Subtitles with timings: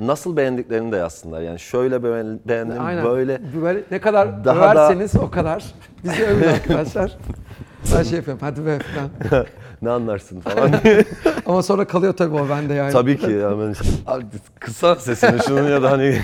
[0.00, 1.40] Nasıl beğendiklerini de yazsınlar.
[1.40, 3.04] Yani şöyle beğen- beğendim, Aynen.
[3.04, 3.40] böyle.
[3.62, 5.64] Böyle ne kadar Daha da- överseniz o kadar.
[6.04, 7.16] Bizi övün arkadaşlar.
[7.94, 9.46] Ben şey yapıyorum hadi be falan.
[9.82, 10.70] ne anlarsın falan.
[11.46, 12.92] Ama sonra kalıyor tabii o bende yani.
[12.92, 13.30] Tabii ki.
[13.30, 13.72] Yani.
[14.06, 14.24] Abi,
[14.60, 16.18] kısa sesini şunun ya da hani.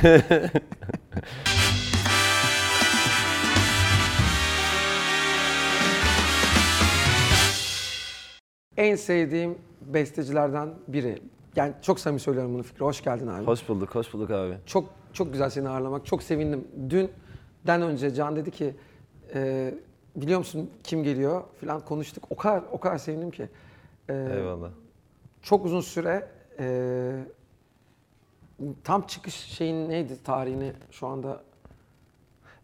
[8.76, 11.18] En sevdiğim bestecilerden biri.
[11.56, 12.84] Yani çok samimi söylüyorum bunu Fikri.
[12.84, 13.44] Hoş geldin abi.
[13.44, 14.56] hoş bulduk, hoş bulduk abi.
[14.66, 16.06] Çok çok güzel seni ağırlamak.
[16.06, 16.68] Çok sevindim.
[16.90, 18.74] Dünden önce Can dedi ki
[19.34, 19.74] e,
[20.16, 22.24] biliyor musun kim geliyor falan konuştuk.
[22.30, 23.48] O kadar o kadar sevindim ki.
[24.08, 24.70] E, Eyvallah.
[25.42, 26.28] çok uzun süre
[26.58, 27.12] e,
[28.84, 31.42] tam çıkış şeyin neydi tarihini şu anda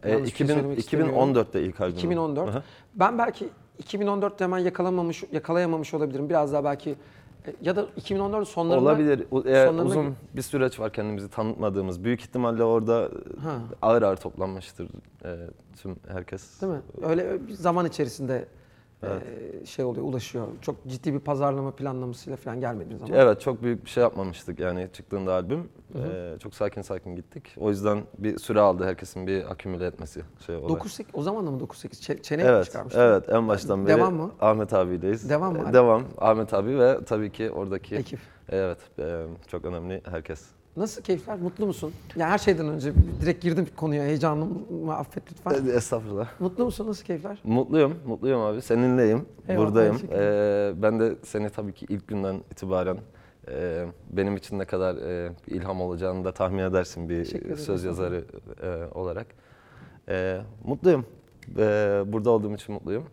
[0.03, 1.15] şey 2000, söylemek istemiyorum.
[1.15, 1.97] 2014'te ilk albüm.
[1.97, 2.49] 2014.
[2.49, 2.63] Aha.
[2.95, 3.49] Ben belki
[3.83, 6.29] 2014'te hemen yakalamamış yakalayamamış olabilirim.
[6.29, 6.95] Biraz daha belki e,
[7.61, 9.23] ya da 2014 sonlarında Olabilir.
[9.31, 12.03] U- e, sonlarına- uzun bir süreç var kendimizi tanıtmadığımız.
[12.03, 13.09] Büyük ihtimalle orada
[13.43, 13.57] Ha.
[13.81, 14.87] ağır ağır toplanmıştır
[15.25, 15.37] e,
[15.81, 16.61] tüm herkes.
[16.61, 16.81] Değil mi?
[17.01, 18.45] Öyle bir zaman içerisinde
[19.03, 19.23] Evet.
[19.61, 20.47] e, şey oluyor, ulaşıyor.
[20.61, 23.13] Çok ciddi bir pazarlama planlamasıyla falan gelmediği zaman.
[23.13, 25.69] Evet çok büyük bir şey yapmamıştık yani çıktığında albüm.
[25.95, 27.55] Ee, çok sakin sakin gittik.
[27.57, 30.69] O yüzden bir süre aldı herkesin bir akümüle etmesi şey olarak.
[30.69, 33.01] 9 o zaman da mı 9 8 Çe- çene mi Evet, çıkarmıştın?
[33.01, 34.31] evet en baştan beri Devam mı?
[34.41, 35.29] Ahmet abiyleyiz.
[35.29, 35.65] Devam mı?
[35.69, 36.03] Ee, Devam.
[36.17, 38.19] Ahmet abi ve tabii ki oradaki Ekip.
[38.49, 40.45] evet e, çok önemli herkes.
[40.77, 41.39] Nasıl keyifler?
[41.39, 41.93] Mutlu musun?
[42.15, 44.03] Ya her şeyden önce direkt girdim konuya.
[44.03, 45.65] Heyecanımı affet lütfen.
[45.75, 46.29] Estağfurullah.
[46.39, 46.87] Mutlu musun?
[46.87, 47.39] Nasıl keyifler?
[47.43, 48.61] Mutluyum, mutluyum abi.
[48.61, 49.97] Seninleyim, Eyvallah, buradayım.
[50.11, 52.97] Ee, ben de seni tabii ki ilk günden itibaren
[53.47, 57.25] e, benim için ne kadar e, ilham olacağını da tahmin edersin bir
[57.55, 58.25] söz yazarı
[58.63, 59.27] e, olarak.
[60.09, 61.05] E, mutluyum.
[61.57, 61.63] E,
[62.07, 63.03] burada olduğum için mutluyum.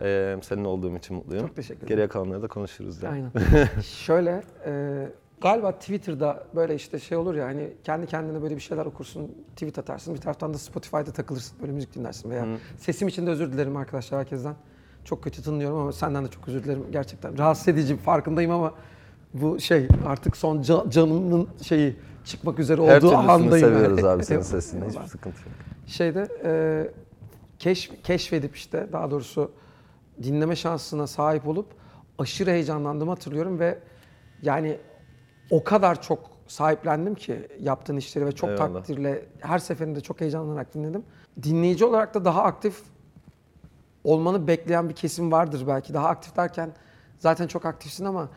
[0.00, 1.46] E, seninle olduğum için mutluyum.
[1.46, 1.88] Çok teşekkür ederim.
[1.88, 3.02] Geriye kalanları da konuşuruz.
[3.02, 3.10] ya.
[3.10, 3.30] Aynen.
[3.82, 5.08] Şöyle e,
[5.40, 9.78] galiba Twitter'da böyle işte şey olur ya hani kendi kendine böyle bir şeyler okursun, tweet
[9.78, 10.14] atarsın.
[10.14, 12.56] Bir taraftan da Spotify'da takılırsın, böyle müzik dinlersin veya Hı.
[12.78, 14.54] sesim için de özür dilerim arkadaşlar herkesten.
[15.04, 17.38] Çok kötü tınlıyorum ama senden de çok özür dilerim gerçekten.
[17.38, 18.74] Rahatsız edici farkındayım ama
[19.34, 23.42] bu şey artık son ca- canımın şeyi çıkmak üzere Her olduğu andayım.
[23.50, 23.60] yani.
[23.60, 24.88] seviyoruz abi senin sesini.
[24.88, 25.48] Hiçbir sıkıntı yok.
[25.86, 26.52] şeyde e,
[27.58, 29.50] keşf, keşfedip işte daha doğrusu
[30.22, 31.66] dinleme şansına sahip olup
[32.18, 33.78] aşırı heyecanlandığımı hatırlıyorum ve
[34.42, 34.78] yani
[35.50, 38.74] o kadar çok sahiplendim ki yaptığın işleri ve çok Eyvallah.
[38.74, 41.02] takdirle her seferinde çok heyecanlanarak dinledim.
[41.42, 42.82] Dinleyici olarak da daha aktif
[44.04, 45.94] olmanı bekleyen bir kesim vardır belki.
[45.94, 46.70] Daha aktif derken
[47.18, 48.28] zaten çok aktifsin ama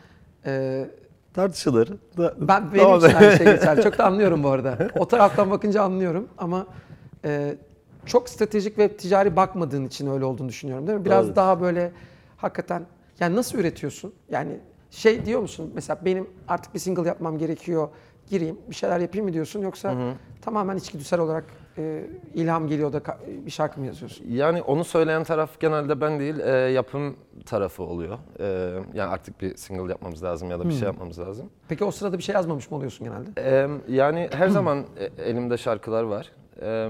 [0.46, 0.84] e,
[1.34, 1.92] Tartışılır.
[2.16, 2.98] Da- ben benim Tamam.
[2.98, 3.82] için aynı şey geçer.
[3.82, 4.88] Çok da anlıyorum bu arada.
[4.98, 6.66] O taraftan bakınca anlıyorum ama
[7.24, 7.54] e,
[8.06, 11.04] çok stratejik ve ticari bakmadığın için öyle olduğunu düşünüyorum değil mi?
[11.04, 11.36] Biraz Doğru.
[11.36, 11.92] daha böyle
[12.36, 12.86] hakikaten
[13.20, 14.14] yani nasıl üretiyorsun?
[14.30, 17.88] Yani şey diyor musun mesela benim artık bir single yapmam gerekiyor
[18.30, 19.94] gireyim bir şeyler yapayım mı diyorsun yoksa
[20.42, 21.44] tamamen içgüdüsel olarak
[21.78, 22.04] e,
[22.34, 24.26] ilham geliyor da ka- bir şarkı mı yazıyorsun?
[24.30, 27.16] Yani onu söyleyen taraf genelde ben değil, e, yapım
[27.46, 28.18] tarafı oluyor.
[28.40, 28.44] E,
[28.94, 31.50] yani artık bir single yapmamız lazım ya da bir şey yapmamız lazım.
[31.68, 33.30] Peki o sırada bir şey yazmamış mı oluyorsun genelde?
[33.40, 34.84] E, yani her zaman
[35.18, 36.32] e, elimde şarkılar var.
[36.62, 36.88] E,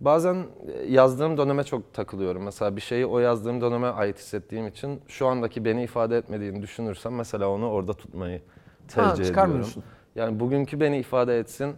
[0.00, 0.46] bazen
[0.88, 2.42] yazdığım döneme çok takılıyorum.
[2.42, 7.14] Mesela bir şeyi o yazdığım döneme ait hissettiğim için şu andaki beni ifade etmediğini düşünürsem
[7.14, 8.40] mesela onu orada tutmayı
[8.88, 9.66] tercih Ha, ediyorum.
[10.14, 11.74] Yani bugünkü beni ifade etsin,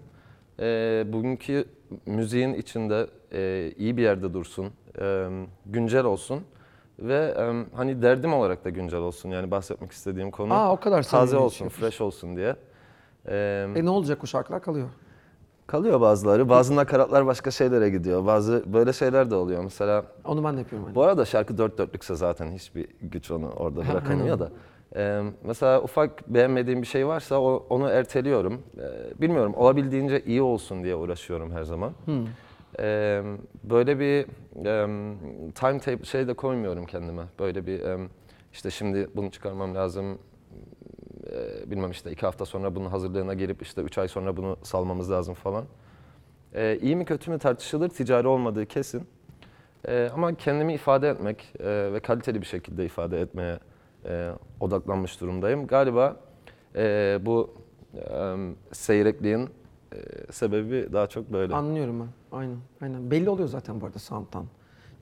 [0.61, 1.65] e, bugünkü
[2.07, 4.67] müziğin içinde e, iyi bir yerde dursun,
[5.01, 5.29] e,
[5.67, 6.43] güncel olsun
[6.99, 9.31] ve e, hani derdim olarak da güncel olsun.
[9.31, 11.69] Yani bahsetmek istediğim konu Aa, o kadar taze olsun, şey.
[11.69, 12.57] fresh olsun diye.
[13.29, 14.89] E, E ne olacak o şarkılar kalıyor.
[15.69, 18.27] Kalıyor bazıları, bazı nakaratlar başka şeylere gidiyor.
[18.27, 19.65] Bazı böyle şeyler de oluyor.
[19.65, 20.87] Mesela Onu ben de yapıyorum.
[20.87, 20.95] Hani.
[20.95, 24.51] bu arada şarkı dört dörtlükse zaten hiçbir güç onu orada bırakamıyor da.
[24.97, 28.63] Ee, mesela ufak beğenmediğim bir şey varsa o, onu erteliyorum.
[28.79, 31.93] Ee, bilmiyorum olabildiğince iyi olsun diye uğraşıyorum her zaman.
[32.81, 33.23] Ee,
[33.65, 34.27] böyle bir
[34.67, 35.19] em,
[35.53, 37.23] timetable şey de koymuyorum kendime.
[37.39, 38.09] Böyle bir em,
[38.53, 40.19] işte şimdi bunu çıkarmam lazım.
[41.39, 45.11] Ee, bilmem işte iki hafta sonra bunun hazırlığına gelip işte üç ay sonra bunu salmamız
[45.11, 45.65] lazım falan.
[46.55, 47.89] Ee, iyi mi kötü mü tartışılır.
[47.89, 49.07] Ticari olmadığı kesin.
[49.89, 53.59] Ee, ama kendimi ifade etmek e, ve kaliteli bir şekilde ifade etmeye
[54.05, 54.31] e,
[54.61, 55.67] odaklanmış durumdayım.
[55.67, 56.17] Galiba
[56.77, 57.55] e, bu
[57.95, 58.37] e,
[58.73, 59.51] seyrekliğin
[59.93, 59.97] e,
[60.33, 61.55] sebebi daha çok böyle.
[61.55, 62.39] Anlıyorum ben.
[62.39, 62.57] Aynen.
[62.81, 63.11] Aynen.
[63.11, 64.45] Belli oluyor zaten bu arada sound'tan.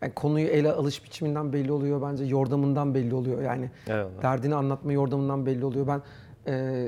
[0.02, 2.24] Yani konuyu ele alış biçiminden belli oluyor bence.
[2.24, 3.42] Yordamından belli oluyor.
[3.42, 4.22] Yani Eyvallah.
[4.22, 5.86] derdini anlatma yordamından belli oluyor.
[5.86, 6.02] Ben
[6.46, 6.86] e,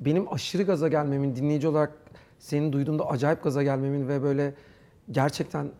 [0.00, 1.92] benim aşırı gaza gelmemin dinleyici olarak
[2.38, 4.54] seni duyduğumda acayip gaza gelmemin ve böyle
[5.10, 5.70] gerçekten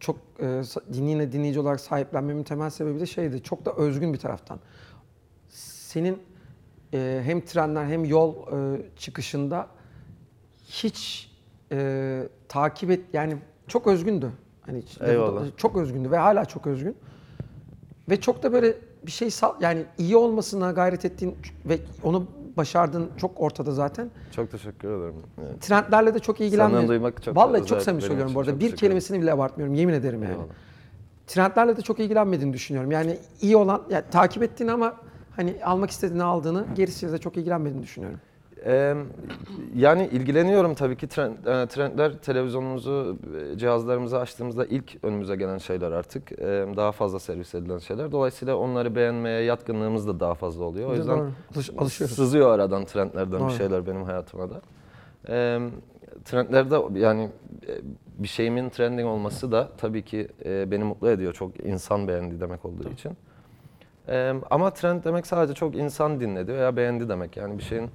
[0.00, 3.42] çok e, dinleyine dinleyici olarak sahiplenmemin temel sebebi de şeydi.
[3.42, 4.60] Çok da özgün bir taraftan.
[5.48, 6.18] Senin
[6.94, 9.66] e, hem trenler hem yol e, çıkışında
[10.64, 11.30] hiç
[11.72, 13.36] e, takip et yani
[13.66, 14.30] çok özgündü.
[14.60, 15.44] Hani Eyvallah.
[15.56, 16.96] çok özgündü ve hala çok özgün.
[18.10, 18.76] Ve çok da böyle
[19.06, 22.26] bir şey sal yani iyi olmasına gayret ettiğin ve onu
[22.56, 24.10] başardığın çok ortada zaten.
[24.36, 25.14] Çok teşekkür ederim.
[25.38, 25.58] Yani.
[25.60, 26.80] Trendlerle de çok ilgilenmiyor.
[26.80, 28.60] Senden duymak çok Vallahi çok samimi söylüyorum bu arada.
[28.60, 29.74] Bir kelimesini bile abartmıyorum.
[29.74, 30.32] Yemin ederim yani.
[30.32, 30.48] Eyvallah.
[31.26, 32.90] Trendlerle de çok ilgilenmediğini düşünüyorum.
[32.90, 34.94] Yani iyi olan, yani takip ettiğini ama
[35.36, 38.20] hani almak istediğini aldığını, gerisiyle de çok ilgilenmediğini düşünüyorum.
[38.66, 38.94] Ee,
[39.76, 43.16] yani ilgileniyorum tabii ki trend, e, trendler televizyonumuzu,
[43.54, 46.32] e, cihazlarımızı açtığımızda ilk önümüze gelen şeyler artık.
[46.32, 48.12] Ee, daha fazla servis edilen şeyler.
[48.12, 50.90] Dolayısıyla onları beğenmeye yatkınlığımız da daha fazla oluyor.
[50.90, 51.30] O yüzden Doğru.
[51.54, 52.16] Alış- alışıyoruz.
[52.16, 53.48] sızıyor aradan trendlerden Doğru.
[53.48, 54.60] bir şeyler benim hayatıma da.
[55.28, 55.60] Ee,
[56.24, 57.22] trendlerde yani
[57.68, 57.72] e,
[58.18, 61.32] bir şeyimin trending olması da tabii ki e, beni mutlu ediyor.
[61.32, 63.12] Çok insan beğendi demek olduğu için.
[64.08, 67.36] Ee, ama trend demek sadece çok insan dinledi veya beğendi demek.
[67.36, 67.90] Yani bir şeyin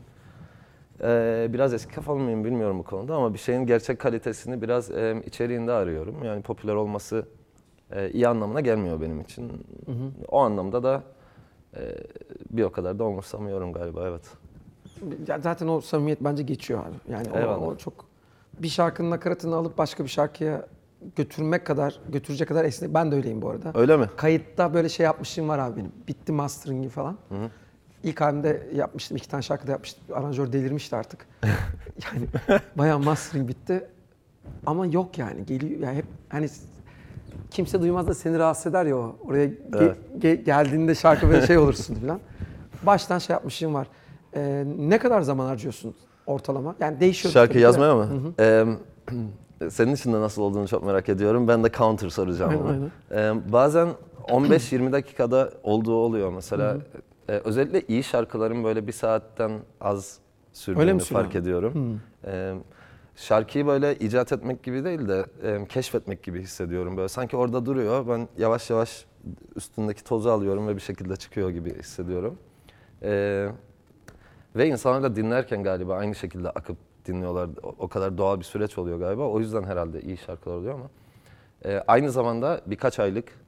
[1.04, 5.22] ee, biraz eski kafalı mıyım bilmiyorum bu konuda ama bir şeyin gerçek kalitesini biraz e,
[5.26, 6.24] içeriğinde arıyorum.
[6.24, 7.26] Yani popüler olması
[7.92, 9.52] e, iyi anlamına gelmiyor benim için.
[10.28, 11.04] O anlamda da
[11.76, 11.80] e,
[12.50, 14.24] bir o kadar da umursamıyorum galiba evet.
[15.28, 17.14] Ya zaten o samimiyet bence geçiyor abi.
[17.14, 17.68] Yani o, Eyvallah.
[17.68, 17.94] o çok
[18.60, 20.68] bir şarkının nakaratını alıp başka bir şarkıya
[21.16, 22.94] götürmek kadar, götürecek kadar esnek.
[22.94, 23.72] Ben de öyleyim bu arada.
[23.76, 24.10] Öyle mi?
[24.18, 25.92] Kayıtta böyle şey yapmışım var abi benim.
[26.08, 27.18] Bitti mastering'i falan.
[28.06, 29.18] İlk albümde yapmıştım.
[29.18, 30.04] iki tane şarkı da yapmıştım.
[30.14, 31.28] Aranjör delirmişti artık.
[32.06, 32.28] yani
[32.76, 33.88] bayağı mastering bitti.
[34.66, 35.46] Ama yok yani.
[35.46, 36.50] Geliyor yani hep hani
[37.52, 39.16] kimse duymaz da seni rahatsız eder ya o.
[39.28, 39.98] Oraya ge- Evet.
[40.20, 42.20] ge- geldiğinde şarkı böyle şey olursun falan.
[42.84, 43.88] Baştan şey yapmışım var.
[44.36, 46.76] Ee, ne kadar zaman harcıyorsun ortalama?
[46.80, 47.32] Yani değişiyor.
[47.34, 48.08] Şarkı yazmaya mı?
[48.40, 48.66] Ee,
[49.70, 51.48] senin için de nasıl olduğunu çok merak ediyorum.
[51.48, 52.90] Ben de counter soracağım Aynen, onu.
[53.12, 53.88] Ee, bazen
[54.28, 56.78] 15-20 dakikada olduğu oluyor mesela.
[57.30, 59.52] E, özellikle iyi şarkıların böyle bir saatten
[59.82, 60.20] az
[60.54, 60.80] sürdüğünü
[61.14, 62.02] fark ediyorum.
[62.26, 62.54] Ee,
[63.16, 66.98] şarkıyı böyle icat etmek gibi değil de e, keşfetmek gibi hissediyorum.
[66.98, 68.08] Böyle sanki orada duruyor.
[68.08, 69.06] Ben yavaş yavaş
[69.56, 72.38] üstündeki tozu alıyorum ve bir şekilde çıkıyor gibi hissediyorum.
[73.04, 73.48] Ee,
[74.56, 77.50] ve insanlar da dinlerken galiba aynı şekilde akıp dinliyorlar.
[77.64, 79.28] O, o kadar doğal bir süreç oluyor galiba.
[79.28, 80.90] O yüzden herhalde iyi şarkılar oluyor ama.
[81.66, 83.40] e, aynı zamanda birkaç aylık,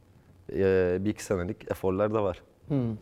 [0.53, 2.41] e, bir iki senelik eforlar da var.
[2.67, 2.95] Hmm.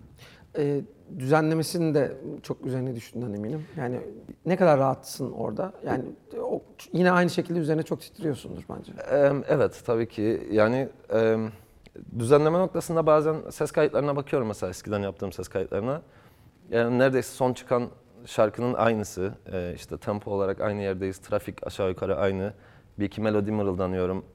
[0.58, 0.82] Ee,
[1.20, 3.66] düzenlemesini de çok üzerine düşündüğünden eminim.
[3.78, 4.00] Yani
[4.46, 5.74] ne kadar rahatsın orada?
[5.86, 6.04] Yani
[6.42, 6.62] o,
[6.94, 8.92] yine aynı şekilde üzerine çok titriyorsundur bence.
[9.12, 10.48] E, evet tabii ki.
[10.52, 11.38] Yani e,
[12.20, 16.02] düzenleme noktasında bazen ses kayıtlarına bakıyorum mesela eskiden yaptığım ses kayıtlarına.
[16.72, 17.90] Yani neredeyse son çıkan
[18.26, 19.34] şarkının aynısı.
[19.52, 21.18] E, işte tempo olarak aynı yerdeyiz.
[21.18, 22.54] Trafik aşağı yukarı aynı.
[23.00, 24.26] Bir iki melodi mırıldanıyorum.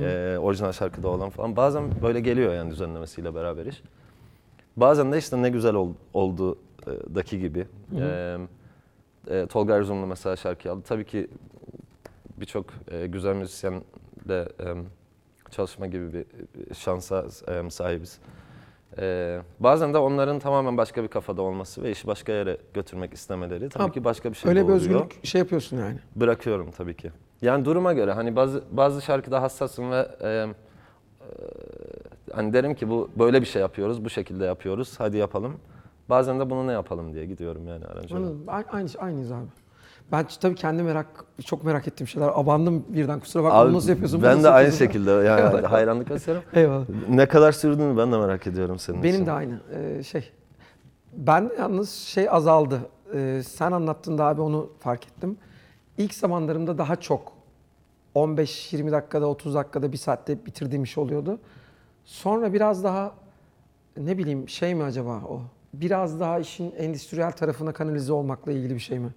[0.00, 1.56] E, orijinal şarkıda olan falan.
[1.56, 3.82] Bazen böyle geliyor yani düzenlemesiyle beraber iş.
[4.80, 7.66] Bazen de işte ne güzel ol, oldu e, daki gibi.
[8.00, 8.36] E,
[9.30, 10.82] e, Tolga Erzurumlu mesela şarkı aldı.
[10.88, 11.28] Tabii ki
[12.36, 13.82] birçok e, güzel müzisyenle
[14.60, 14.66] e,
[15.50, 16.24] çalışma gibi bir
[16.74, 18.18] şansa e, sahibiz.
[18.98, 23.60] E, bazen de onların tamamen başka bir kafada olması ve işi başka yere götürmek istemeleri
[23.60, 23.92] tabii Tamam.
[23.92, 24.80] ki başka bir şey Öyle bir doğuruyor.
[24.80, 25.98] özgürlük şey yapıyorsun yani.
[26.16, 27.10] Bırakıyorum tabii ki.
[27.42, 30.46] Yani duruma göre hani bazı bazı şarkıda hassasım ve e,
[32.34, 34.94] hani derim ki bu böyle bir şey yapıyoruz, bu şekilde yapıyoruz.
[34.98, 35.52] Hadi yapalım.
[36.08, 38.14] Bazen de bunu ne yapalım diye gidiyorum yani aranjöre.
[38.18, 38.44] Anladım.
[38.48, 39.46] A- Aynı, aynıyız abi.
[40.12, 41.06] Ben tabii kendi merak,
[41.44, 42.30] çok merak ettiğim şeyler.
[42.34, 43.58] Abandım birden kusura bakma.
[43.58, 44.18] Abi, Bunu nasıl yapıyorsun?
[44.20, 44.86] bunu Ben nasıl de aynı yapıyorsun?
[44.86, 46.48] şekilde yani hayranlık gösteriyorum.
[46.54, 46.84] Eyvallah.
[47.08, 49.26] Ne kadar sürdüğünü ben de merak ediyorum senin Benim için.
[49.26, 50.30] de aynı ee, şey.
[51.16, 52.80] Ben yalnız şey azaldı.
[53.14, 55.36] Ee, sen anlattığında abi onu fark ettim.
[55.98, 57.32] İlk zamanlarımda daha çok
[58.14, 61.38] 15-20 dakikada, 30 dakikada, bir saatte bitirdiğim iş oluyordu.
[62.10, 63.14] Sonra biraz daha
[63.96, 65.42] ne bileyim şey mi acaba o?
[65.74, 69.08] Biraz daha işin endüstriyel tarafına kanalize olmakla ilgili bir şey mi?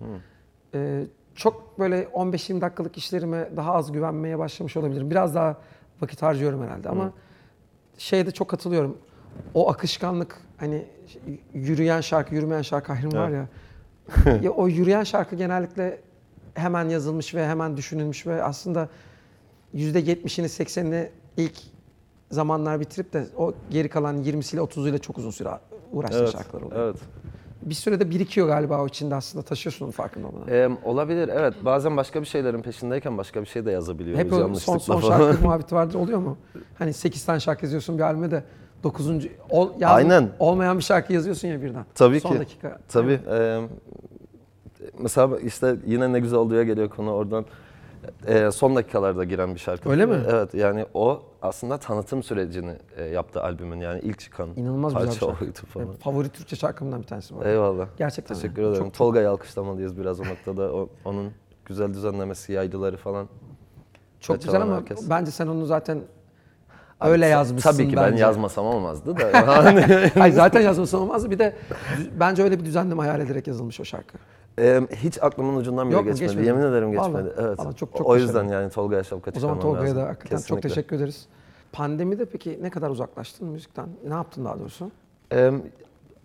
[0.74, 1.04] Ee,
[1.36, 5.10] çok böyle 15-20 dakikalık işlerime daha az güvenmeye başlamış olabilirim.
[5.10, 5.58] Biraz daha
[6.02, 7.14] vakit harcıyorum herhalde ama
[7.98, 8.98] şeyde çok katılıyorum.
[9.54, 10.86] O akışkanlık hani
[11.54, 13.48] yürüyen şarkı, yürümeyen şarkı ayrımı var ya.
[14.42, 14.52] ya.
[14.52, 16.02] O yürüyen şarkı genellikle
[16.54, 18.90] hemen yazılmış ve hemen düşünülmüş ve aslında
[19.76, 21.74] %70'ini 80'ini ilk
[22.38, 25.50] zamanlar bitirip de o geri kalan 20'siyle 30'uyla çok uzun süre
[25.92, 26.84] uğraştığın Evet, şarkılar oluyor.
[26.84, 26.96] evet.
[27.62, 30.48] Bir sürede birikiyor galiba o içinde aslında taşıyorsun onun farkında olmadan.
[30.54, 31.54] Ee, olabilir evet.
[31.66, 34.20] Bazen başka bir şeylerin peşindeyken başka bir şey de yazabiliyoruz.
[34.25, 36.38] Hep o son, son şarkı muhabbeti vardır oluyor mu?
[36.80, 38.44] Hani 8 tane şarkı yazıyorsun bir albüme de
[38.84, 39.08] 9.
[39.50, 40.30] Ol, yaz- Aynen.
[40.40, 41.86] olmayan bir şarkı yazıyorsun ya birden.
[41.96, 42.40] Tabii son ki.
[42.40, 42.80] dakika.
[42.90, 43.20] Tabii.
[43.32, 43.62] e,
[45.00, 47.46] mesela işte yine ne güzel oluyor geliyor konu oradan.
[48.28, 49.90] Ee, son dakikalarda giren bir şarkı.
[49.90, 50.18] Öyle mi?
[50.30, 55.12] Evet yani o aslında tanıtım sürecini e, yaptı albümün yani ilk çıkan İnanılmaz güzel bir
[55.12, 55.46] parça şarkı.
[55.46, 55.88] oydu falan.
[55.88, 57.44] Benim favori Türkçe şarkımdan bir tanesi bu.
[57.46, 57.88] Eyvallah.
[57.98, 58.84] Gerçekten Teşekkür ederim.
[58.84, 60.74] Çok- Tolga'yı alkışlamalıyız biraz o noktada.
[60.74, 61.32] O- onun
[61.66, 63.30] güzel düzenlemesi, yaylıları falan.
[64.20, 65.10] Çok güzel ama herkes.
[65.10, 66.02] bence sen onu zaten
[67.02, 68.22] Abi öyle yazmışsın Tabii ki ben bence.
[68.24, 69.30] yazmasam olmazdı da.
[70.20, 71.32] Hayır zaten yazması olmazdı.
[71.32, 71.56] Bir de
[72.20, 74.18] bence öyle bir düzenleme hayal ederek yazılmış o şarkı.
[74.58, 76.12] Em, hiç aklımın ucundan bile Yok mu?
[76.12, 76.30] geçmedi.
[76.30, 76.70] Geçmedi Yemin mi?
[76.70, 77.14] ederim geçmedi.
[77.14, 77.34] Vallahi.
[77.38, 77.60] Evet.
[77.60, 78.54] Vallahi çok- O- çok o yüzden başarılı.
[78.54, 80.70] yani Tolga'ya şapka O zaman Tolga'ya da hakikaten çok Kesinlikle.
[80.70, 81.26] teşekkür ederiz.
[81.72, 83.88] Pandemide peki ne kadar uzaklaştın müzikten?
[84.08, 84.92] Ne yaptın daha doğrusu?
[85.32, 85.62] Em,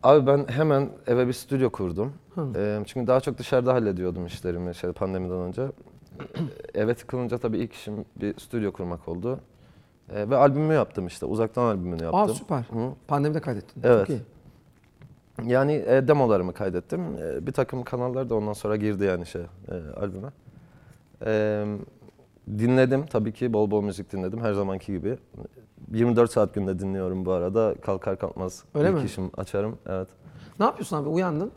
[0.02, 2.12] abi ben hemen eve bir stüdyo kurdum.
[2.56, 5.62] Em, çünkü daha çok dışarıda hallediyordum işlerimi şey, pandemiden önce.
[6.74, 9.40] eve tıkılınca tabii ilk işim bir stüdyo kurmak oldu.
[10.14, 11.26] E, ve albümümü yaptım işte.
[11.26, 12.20] Uzaktan albümünü yaptım.
[12.20, 12.58] Aa süper.
[12.60, 12.90] Hı.
[13.08, 13.80] Pandemide kaydettin.
[13.84, 14.00] Evet.
[14.06, 14.20] Çok iyi.
[15.46, 17.00] Yani e, demolarımı kaydettim.
[17.18, 20.28] E, bir takım kanallar da ondan sonra girdi yani şey e, albüme.
[21.26, 21.64] E,
[22.58, 25.18] dinledim tabii ki bol bol müzik dinledim her zamanki gibi.
[25.92, 27.74] 24 saat günde dinliyorum bu arada.
[27.82, 29.02] Kalkar kalkmaz Öyle ilk mi?
[29.04, 29.78] işim açarım.
[29.86, 30.08] Evet.
[30.58, 31.08] Ne yapıyorsun abi?
[31.08, 31.50] Uyandın.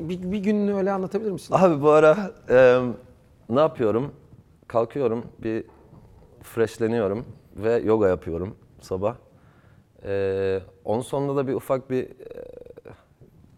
[0.00, 1.54] Bir, bir gününü öyle anlatabilir misin?
[1.58, 2.80] Abi bu ara e,
[3.48, 4.12] ne yapıyorum?
[4.68, 5.64] Kalkıyorum, bir
[6.42, 7.24] freshleniyorum
[7.56, 9.14] ve yoga yapıyorum sabah.
[10.04, 12.08] E, onun sonunda da bir ufak bir e,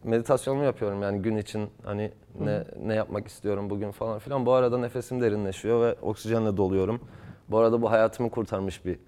[0.05, 4.47] meditasyonumu yapıyorum yani gün için hani ne ne yapmak istiyorum bugün falan filan.
[4.47, 7.01] Bu arada nefesim derinleşiyor ve oksijenle doluyorum.
[7.49, 8.99] Bu arada bu hayatımı kurtarmış bir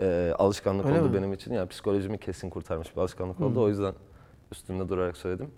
[0.00, 1.14] e, alışkanlık Öyle oldu mi?
[1.14, 1.54] benim için.
[1.54, 3.62] Yani psikolojimi kesin kurtarmış bir alışkanlık oldu.
[3.62, 3.94] O yüzden
[4.52, 5.50] üstünde durarak söyledim.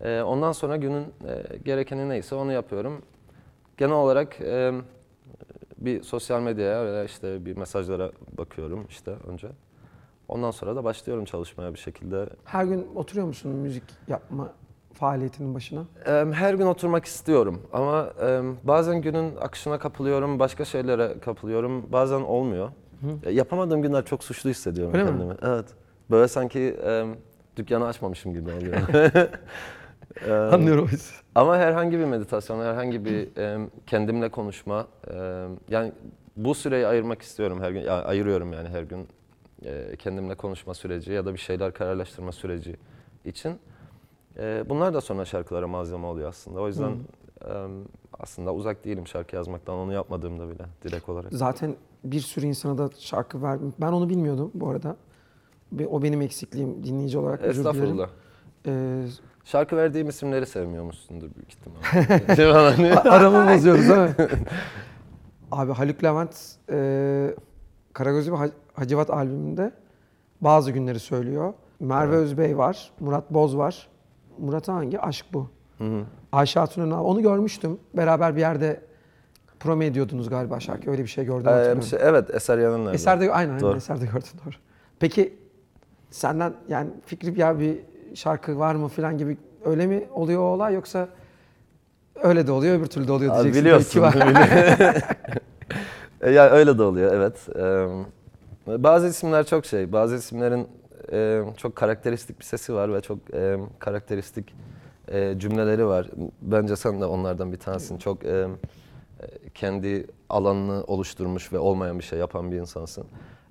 [0.00, 3.02] E, ondan sonra günün e, gerekeni neyse onu yapıyorum.
[3.76, 4.72] Genel olarak e,
[5.78, 9.48] bir sosyal medyaya veya işte bir mesajlara bakıyorum işte önce.
[10.28, 12.26] Ondan sonra da başlıyorum çalışmaya bir şekilde.
[12.44, 14.52] Her gün oturuyor musun müzik yapma
[14.92, 15.84] faaliyetinin başına?
[16.32, 18.08] Her gün oturmak istiyorum ama
[18.64, 22.68] bazen günün akışına kapılıyorum, başka şeylere kapılıyorum, bazen olmuyor.
[23.22, 25.10] E, Yapamadığım günler çok suçlu hissediyorum Öyle mi?
[25.10, 25.34] kendimi.
[25.42, 25.66] Evet.
[26.10, 26.76] Böyle sanki
[27.56, 28.78] dükkanı açmamışım gibi oluyor.
[30.52, 30.90] Anlıyorum.
[31.34, 33.28] Ama herhangi bir meditasyon, herhangi bir
[33.86, 34.86] kendimle konuşma,
[35.68, 35.92] yani
[36.36, 39.08] bu süreyi ayırmak istiyorum her gün, ayırıyorum yani her gün
[39.64, 42.76] e, kendimle konuşma süreci ya da bir şeyler kararlaştırma süreci
[43.24, 43.58] için.
[44.38, 46.60] E, bunlar da sonra şarkılara malzeme oluyor aslında.
[46.60, 46.96] O yüzden
[47.48, 47.70] em,
[48.18, 51.32] aslında uzak değilim şarkı yazmaktan, onu yapmadığımda bile direkt olarak.
[51.32, 53.74] Zaten bir sürü insana da şarkı verdim.
[53.80, 54.96] Ben onu bilmiyordum bu arada.
[55.90, 57.44] O benim eksikliğim dinleyici olarak.
[57.44, 58.08] Estağfurullah.
[58.66, 59.04] Ee,
[59.44, 62.32] Şarkı verdiğim isimleri sevmiyormuşsundur büyük ihtimalle.
[63.10, 64.14] aramı bozuyoruz değil mi?
[65.52, 66.74] Abi Haluk Levent e,
[68.32, 69.72] ve Hac- Hacivat albümünde
[70.40, 71.52] bazı günleri söylüyor.
[71.80, 73.88] Merve Özbey var, Murat Boz var.
[74.38, 75.00] Murat hangi?
[75.00, 75.50] Aşk bu.
[75.78, 76.04] Hı hı.
[76.32, 77.04] Ayşe Hatun Önal.
[77.04, 77.78] Onu görmüştüm.
[77.94, 78.80] Beraber bir yerde
[79.60, 80.90] promo ediyordunuz galiba şarkı.
[80.90, 81.82] Öyle bir şey gördüm hatırlıyorum.
[81.82, 82.94] şey, evet, Eser Yanınlar.
[82.94, 83.76] Eserde aynen, aynen Doğru.
[83.76, 84.54] eserde gördün doğru.
[85.00, 85.34] Peki
[86.10, 87.78] senden yani fikri ya bir
[88.14, 91.08] şarkı var mı falan gibi öyle mi oluyor o olay yoksa
[92.22, 93.64] öyle de oluyor öbür türlü de oluyor Abi diyeceksin.
[93.64, 94.02] biliyorsun.
[94.02, 95.02] Belki var.
[96.20, 97.48] E, ya öyle de oluyor evet.
[97.56, 97.86] Ee,
[98.66, 100.68] bazı isimler çok şey, bazı isimlerin
[101.12, 104.54] e, çok karakteristik bir sesi var ve çok e, karakteristik
[105.08, 106.10] e, cümleleri var.
[106.42, 107.98] Bence sen de onlardan bir tanesin.
[107.98, 108.48] Çok e, e,
[109.54, 113.04] kendi alanını oluşturmuş ve olmayan bir şey yapan bir insansın.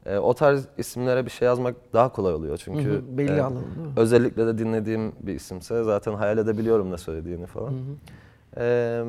[0.05, 3.41] E, o tarz isimlere bir şey yazmak daha kolay oluyor çünkü Hı hı, belli e,
[3.49, 3.59] mi?
[3.97, 7.73] özellikle de dinlediğim bir isimse zaten hayal edebiliyorum ne söylediğini falan.
[8.57, 9.03] Ee,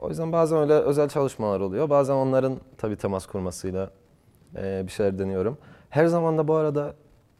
[0.00, 1.90] o yüzden bazen öyle özel çalışmalar oluyor.
[1.90, 3.90] Bazen onların tabii temas kurmasıyla
[4.56, 5.58] e, bir şeyler deniyorum.
[5.90, 6.94] Her zaman da bu arada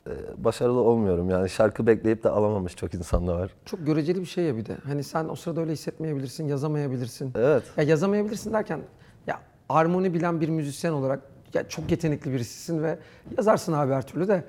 [0.06, 1.30] e, başarılı olmuyorum.
[1.30, 3.50] Yani şarkı bekleyip de alamamış çok insan da var.
[3.64, 4.76] Çok göreceli bir şey ya bir de.
[4.84, 7.32] Hani sen o sırada öyle hissetmeyebilirsin, yazamayabilirsin.
[7.34, 7.62] Evet.
[7.76, 8.80] Ya yazamayabilirsin derken
[9.26, 11.20] ya armoni bilen bir müzisyen olarak
[11.54, 12.98] ya çok yetenekli birisisin ve
[13.36, 14.44] yazarsın abi her türlü de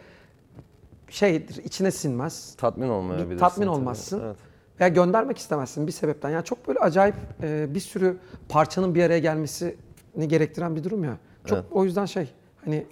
[1.09, 2.55] şeydir içine sinmez.
[2.57, 3.39] Tatmin olmayabilirsin.
[3.39, 3.75] tatmin tabii.
[3.75, 4.21] olmazsın.
[4.25, 4.35] Evet.
[4.79, 6.29] Veya göndermek istemezsin bir sebepten.
[6.29, 8.17] Yani çok böyle acayip e, bir sürü
[8.49, 11.17] parçanın bir araya gelmesini gerektiren bir durum ya.
[11.45, 11.67] Çok Evet.
[11.71, 12.29] o yüzden şey
[12.65, 12.85] hani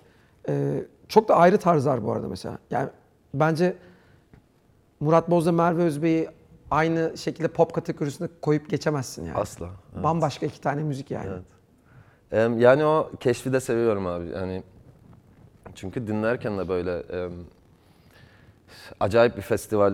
[0.49, 2.57] e, çok da ayrı tarzlar bu arada mesela.
[2.69, 2.89] Yani
[3.33, 3.75] bence
[4.99, 6.29] Murat Boz'la Merve Özbey'i
[6.71, 9.37] aynı şekilde pop kategorisine koyup geçemezsin yani.
[9.37, 9.69] Asla.
[9.93, 10.03] Evet.
[10.03, 11.29] Bambaşka iki tane müzik yani.
[12.31, 12.61] Evet.
[12.61, 14.29] Yani o keşfi de seviyorum abi.
[14.29, 14.63] Yani
[15.75, 17.03] çünkü dinlerken de böyle
[18.99, 19.93] acayip bir festival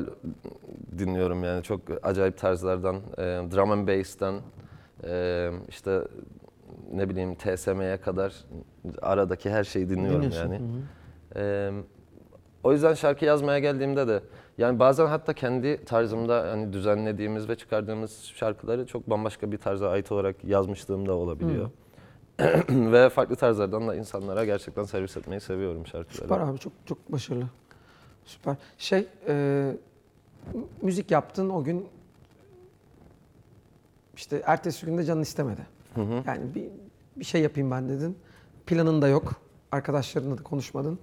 [0.97, 4.35] dinliyorum yani çok acayip tarzlardan, e, drum and bass'ten
[5.03, 6.01] e, işte
[6.93, 8.33] ne bileyim TSM'ye kadar
[9.01, 10.61] aradaki her şeyi dinliyorum Dinliyorsun, yani.
[11.35, 11.71] E,
[12.63, 14.23] o yüzden şarkı yazmaya geldiğimde de
[14.57, 20.11] yani bazen hatta kendi tarzımda hani düzenlediğimiz ve çıkardığımız şarkıları çok bambaşka bir tarza ait
[20.11, 21.69] olarak yazmışlığım da olabiliyor.
[22.69, 26.23] Ve farklı tarzlardan da insanlara gerçekten servis etmeyi seviyorum şarkıları.
[26.23, 27.45] Süper abi çok çok başarılı.
[28.25, 28.55] Süper.
[28.77, 29.71] Şey e,
[30.81, 31.87] müzik yaptın o gün
[34.15, 35.76] işte ertesi günde canın istemedi.
[35.97, 36.23] Hı hı.
[36.27, 36.65] Yani bir,
[37.15, 38.17] bir şey yapayım ben dedin.
[38.65, 39.33] Planın da yok.
[39.71, 40.99] Arkadaşlarınla da konuşmadın.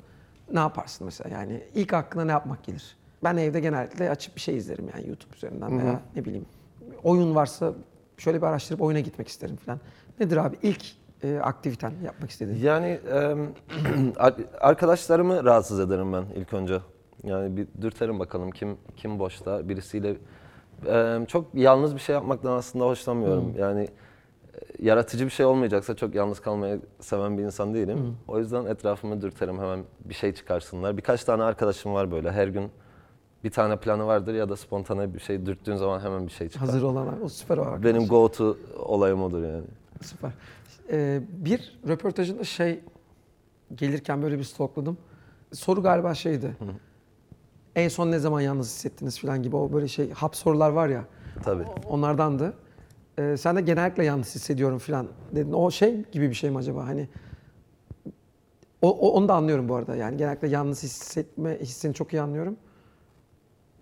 [0.53, 1.31] Ne yaparsın mesela?
[1.39, 2.97] Yani ilk aklına ne yapmak gelir?
[3.25, 6.47] Ben evde genellikle açıp bir şey izlerim yani YouTube üzerinden veya ne bileyim.
[7.03, 7.73] Oyun varsa
[8.19, 9.81] şöyle bir araştırıp oyuna gitmek isterim falan.
[10.21, 10.85] Nedir abi ilk
[11.23, 12.59] e, aktiviten yapmak istediğin?
[12.65, 13.49] Yani em,
[14.17, 16.81] ar- arkadaşlarımı rahatsız ederim ben ilk önce.
[17.23, 20.17] Yani bir dürterim bakalım kim kim boşta birisiyle
[20.87, 23.55] Em, çok yalnız bir şey yapmaktan aslında hoşlanmıyorum.
[23.59, 23.89] Yani e,
[24.85, 28.17] yaratıcı bir şey olmayacaksa çok yalnız kalmayı seven bir insan değilim.
[28.29, 30.97] O yüzden etrafımı dürterim hemen bir şey çıkarsınlar.
[30.97, 32.71] Birkaç tane arkadaşım var böyle her gün
[33.45, 36.69] bir tane planı vardır ya da spontane bir şey dürttüğün zaman hemen bir şey çıkar.
[36.69, 37.85] Hazır olan o süper o arkadaş.
[37.85, 39.65] Benim go to olayım odur yani.
[40.03, 40.31] Süper.
[40.91, 42.81] Ee, bir röportajında şey
[43.75, 44.99] gelirken böyle bir stalkladım.
[45.53, 46.57] Soru galiba şeydi.
[47.77, 51.05] En son ne zaman yalnız hissettiniz falan gibi o böyle şey hap sorular var ya.
[51.45, 51.65] Tabii.
[51.89, 52.53] Onlardandı.
[53.19, 55.53] Ee, sen de genellikle yalnız hissediyorum falan dedin.
[55.53, 56.87] O şey gibi bir şey mi acaba?
[56.87, 57.09] Hani
[58.83, 59.97] o, o- onu da anlıyorum bu arada.
[59.97, 62.57] Yani genellikle yalnız hissetme hissini çok iyi anlıyorum.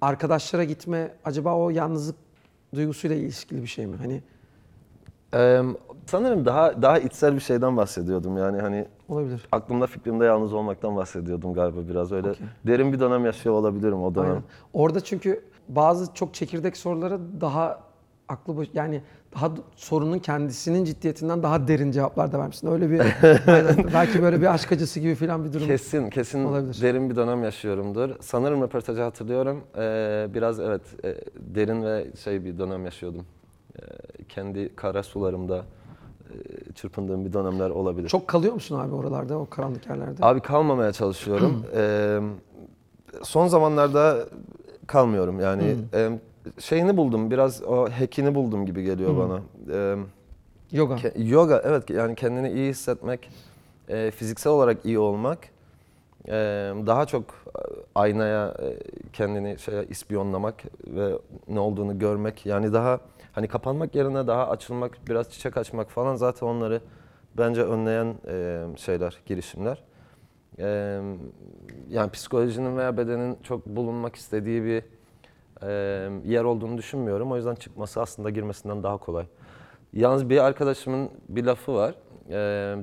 [0.00, 2.16] Arkadaşlara gitme acaba o yalnızlık
[2.74, 3.96] duygusuyla ilişkili bir şey mi?
[3.96, 4.22] Hani
[5.34, 5.62] Eee,
[6.06, 9.48] sanırım daha daha içsel bir şeyden bahsediyordum yani hani olabilir.
[9.52, 12.46] aklımda fikrimde yalnız olmaktan bahsediyordum galiba biraz öyle Okey.
[12.66, 14.28] derin bir dönem yaşıyor olabilirim o dönem.
[14.30, 14.42] Aynen.
[14.72, 17.80] Orada çünkü bazı çok çekirdek sorulara daha
[18.32, 19.00] aklı baş, yani
[19.34, 22.66] daha sorunun kendisinin ciddiyetinden daha derin cevaplar da vermişsin.
[22.72, 22.98] Öyle bir
[23.94, 25.66] belki böyle bir aşk acısı gibi falan bir durum.
[25.66, 26.78] Kesin kesin Olabilir.
[26.82, 28.10] derin bir dönem yaşıyorumdur.
[28.20, 29.60] Sanırım röportajı hatırlıyorum.
[29.76, 31.16] Eee, biraz evet e,
[31.54, 33.26] derin ve şey bir dönem yaşıyordum.
[33.78, 33.88] Eee,
[34.28, 35.58] kendi kara sularımda
[36.30, 38.08] e, çırpındığım bir dönemler olabilir.
[38.08, 40.26] Çok kalıyor musun abi oralarda, o karanlık yerlerde?
[40.26, 41.62] Abi kalmamaya çalışıyorum.
[41.76, 42.20] Eee,
[43.22, 44.16] son zamanlarda
[44.86, 45.76] kalmıyorum yani.
[45.94, 46.18] eee,
[46.58, 49.40] şeyini buldum biraz o hackini buldum gibi geliyor bana.
[49.70, 49.96] Eee,
[50.72, 50.94] Yoga.
[50.94, 53.30] Ke- Yoga evet yani kendini iyi hissetmek,
[53.88, 55.38] e, fiziksel olarak iyi olmak,
[56.28, 56.32] e,
[56.86, 57.24] daha çok
[57.94, 58.76] aynaya e,
[59.12, 61.12] kendini şey ispiyonlamak ve
[61.48, 63.00] ne olduğunu görmek yani daha
[63.32, 66.80] hani kapanmak yerine daha açılmak, biraz çiçek açmak falan zaten onları
[67.38, 69.82] bence önleyen e, şeyler, girişimler.
[70.58, 71.00] E,
[71.90, 74.82] yani psikolojinin veya bedenin çok bulunmak istediği bir
[75.62, 75.68] e,
[76.24, 77.32] yer olduğunu düşünmüyorum.
[77.32, 79.26] O yüzden çıkması aslında girmesinden daha kolay.
[79.92, 81.94] Yalnız bir arkadaşımın bir lafı var.
[82.28, 82.34] E,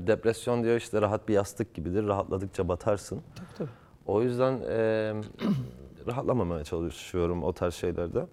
[0.08, 2.08] depresyon diyor işte rahat bir yastık gibidir.
[2.08, 3.22] Rahatladıkça batarsın.
[3.36, 3.70] Tabii, tabii.
[4.06, 5.13] O yüzden e,
[6.08, 8.26] rahatlamamaya çalışıyorum o tarz şeylerde.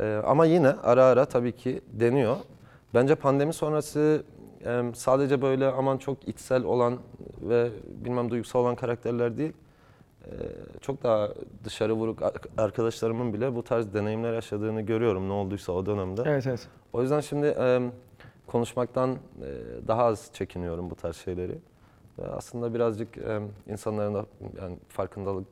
[0.00, 2.36] E, ama yine ara ara tabii ki deniyor.
[2.94, 4.24] Bence pandemi sonrası
[4.64, 6.98] e, sadece böyle aman çok içsel olan
[7.40, 7.70] ve
[8.04, 9.52] bilmem duygusal olan karakterler değil.
[10.26, 10.30] E,
[10.80, 11.28] çok daha
[11.64, 16.22] dışarı vuruk ar- arkadaşlarımın bile bu tarz deneyimler yaşadığını görüyorum ne olduysa o dönemde.
[16.26, 16.68] Evet evet.
[16.92, 17.54] O yüzden şimdi
[18.46, 19.16] konuşmaktan
[19.88, 21.58] daha az çekiniyorum bu tarz şeyleri.
[22.32, 23.08] Aslında birazcık
[23.68, 24.26] insanların da
[24.60, 25.46] yani farkındalık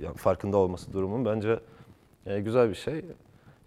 [0.00, 1.60] yani farkında olması durumun bence
[2.40, 3.04] güzel bir şey.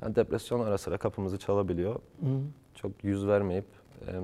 [0.01, 1.95] Yani depresyon ara sıra kapımızı çalabiliyor.
[1.95, 2.27] Hı.
[2.75, 3.65] Çok yüz vermeyip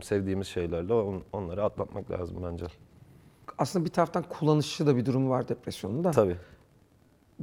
[0.02, 2.66] sevdiğimiz şeylerle on- onları atlatmak lazım bence.
[3.62, 6.12] Aslında bir taraftan kullanışlı da bir durumu var depresyonun da.
[6.12, 6.36] Tabii.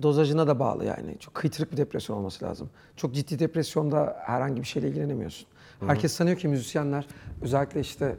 [0.03, 1.17] Dozajına da bağlı yani.
[1.19, 2.71] Çok kıytırık bir depresyon olması lazım.
[2.97, 5.49] Çok ciddi depresyonda herhangi bir şeyle ilgilenemiyorsun.
[5.87, 7.07] Herkes sanıyor ki müzisyenler
[7.43, 8.17] özellikle işte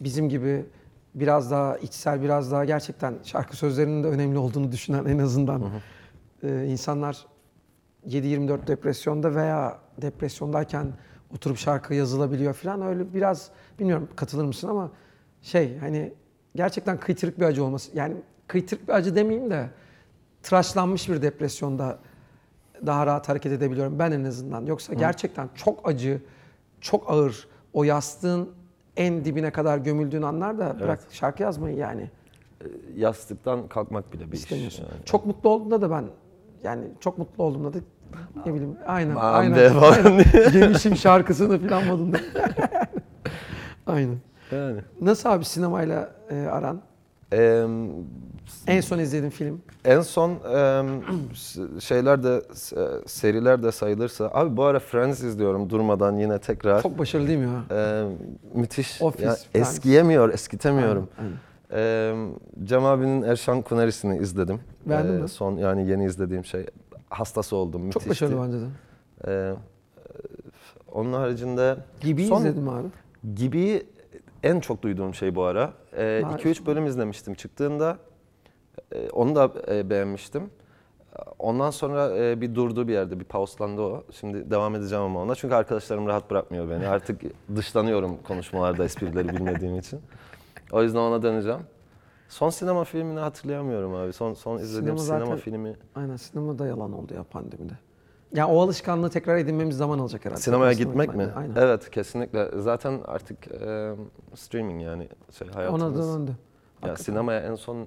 [0.00, 0.66] bizim gibi
[1.14, 5.62] biraz daha içsel, biraz daha gerçekten şarkı sözlerinin de önemli olduğunu düşünen en azından
[6.42, 7.26] e, insanlar
[8.06, 10.92] 7-24 depresyonda veya depresyondayken
[11.34, 14.90] oturup şarkı yazılabiliyor falan öyle biraz bilmiyorum katılır mısın ama
[15.42, 16.12] şey hani
[16.56, 18.14] gerçekten kıytırık bir acı olması yani
[18.46, 19.66] kıytırık bir acı demeyeyim de
[20.42, 21.98] tıraşlanmış bir depresyonda
[22.86, 24.66] daha rahat hareket edebiliyorum ben en azından.
[24.66, 26.22] Yoksa gerçekten çok acı,
[26.80, 28.48] çok ağır o yastığın
[28.96, 32.10] en dibine kadar gömüldüğün anlar da bırak şarkı yazmayı yani
[32.60, 34.42] E, Yastıktan kalkmak bile bir iş.
[34.42, 34.82] istemiyorsun.
[34.92, 35.04] yani.
[35.04, 36.04] Çok mutlu olduğunda da ben
[36.62, 37.78] yani çok mutlu olduğumda da
[38.46, 39.72] ne bileyim aynen Aman aynen.
[39.72, 39.92] falan
[40.54, 40.94] aynen.
[40.94, 42.18] Şarkısını falan modunda.
[43.86, 44.16] aynen.
[44.52, 44.80] Yani.
[45.00, 46.80] Nasıl abi sinemayla e, aran?
[47.32, 47.66] E,
[48.66, 49.62] En son izlediğin film?
[49.84, 50.34] En son
[51.34, 52.42] s- şeyler de
[52.76, 56.82] e, seriler de sayılırsa abi bu ara Friends izliyorum durmadan yine tekrar.
[56.82, 57.76] Çok başarılı değil mi ya?
[58.00, 58.08] Em,
[58.54, 59.02] müthiş.
[59.02, 59.70] Office, Ya, Friends.
[59.72, 61.08] eskiyemiyor, eskitemiyorum.
[61.18, 61.32] Aynen,
[61.70, 62.30] Em,
[62.64, 64.60] Cem abinin Erşan Kuneri'sini izledim.
[64.86, 65.28] Beğendin Ee, mi?
[65.28, 66.66] Son yani yeni izlediğim şey.
[67.10, 67.90] Hastası oldum.
[67.90, 68.10] Çok müthişti.
[68.24, 68.66] başarılı bence de.
[69.28, 69.54] Ee,
[70.92, 72.88] onun haricinde Gibi Son- izledim abi.
[73.36, 73.82] gibi
[74.42, 75.72] en çok duyduğum şey bu ara.
[75.92, 76.60] Maalesef.
[76.60, 77.98] 2-3 bölüm izlemiştim çıktığında.
[78.92, 80.50] E, onu da e, beğenmiştim.
[81.38, 84.04] Ondan sonra e, bir durdu bir yerde, bir pauslandı o.
[84.12, 85.34] Şimdi devam edeceğim ama ona.
[85.34, 86.88] Çünkü arkadaşlarım rahat bırakmıyor beni.
[86.88, 87.20] Artık
[87.56, 90.00] dışlanıyorum konuşmalarda esprileri bilmediğim için.
[90.72, 91.60] O yüzden ona döneceğim.
[92.28, 94.12] Son sinema filmini hatırlayamıyorum abi.
[94.12, 95.76] Son son izlediğim Sinema sinema, zaten- filmi.
[95.94, 97.72] Aynen sinemada yalan oldu ya pandemide.
[98.34, 100.40] Ya o alışkanlığı tekrar edinmemiz zaman alacak herhalde.
[100.40, 101.28] Sinemaya Tekrar gitmek mi?
[101.36, 101.54] Aynen.
[101.56, 102.48] Evet kesinlikle.
[102.60, 103.94] Zaten artık e,
[104.34, 105.82] streaming yani şey hayatımız.
[105.82, 106.30] Ona da döndü.
[106.30, 106.36] Ya
[106.80, 107.04] Hakikaten.
[107.04, 107.86] sinemaya en son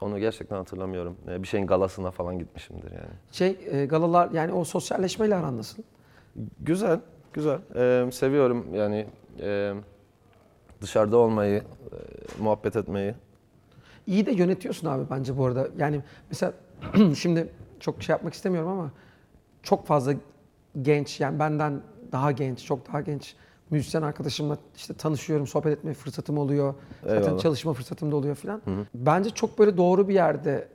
[0.00, 1.16] onu gerçekten hatırlamıyorum.
[1.28, 3.10] E, Bir şeyin galasına falan gitmişimdir yani.
[3.32, 5.82] Şey e, galalar yani o sosyalleşmeyle aran nasıl?
[6.60, 7.00] Güzel,
[7.32, 7.58] güzel.
[8.06, 9.06] E, seviyorum yani
[9.40, 9.74] e,
[10.80, 11.62] dışarıda olmayı, e,
[12.42, 13.14] muhabbet etmeyi.
[14.06, 15.68] İyi de yönetiyorsun abi bence bu arada.
[15.78, 16.52] Yani mesela
[17.16, 17.48] şimdi
[17.80, 18.90] çok şey yapmak istemiyorum ama
[19.62, 20.14] çok fazla
[20.82, 21.80] genç yani benden
[22.12, 23.34] daha genç, çok daha genç
[23.70, 26.74] müzisyen arkadaşımla işte tanışıyorum, sohbet etme fırsatım oluyor.
[27.02, 27.38] Zaten Eyvallah.
[27.42, 28.60] çalışma fırsatım da oluyor filan.
[28.94, 30.68] Bence çok böyle doğru bir yerde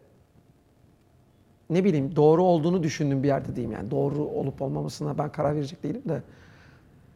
[1.69, 3.91] ne bileyim doğru olduğunu düşündüğüm bir yerde diyeyim yani.
[3.91, 6.22] Doğru olup olmamasına ben karar verecek değilim de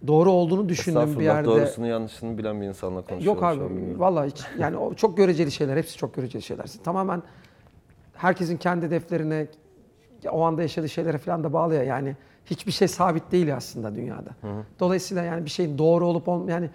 [0.08, 3.26] doğru olduğunu düşündüğüm bir Estağfurullah, yerde doğrusunu yanlışını bilen bir insanla konuşuyorum.
[3.26, 4.00] Yok şu abi an, bilmiyorum.
[4.00, 6.66] vallahi hiç yani o çok göreceli şeyler hepsi çok göreceli şeyler.
[6.84, 7.24] Tamamen
[8.14, 9.48] herkesin kendi hedeflerine
[10.32, 14.30] o anda yaşadığı şeylere falan da bağlı ya yani hiçbir şey sabit değil aslında dünyada.
[14.80, 16.70] Dolayısıyla yani bir şeyin doğru olup olm yani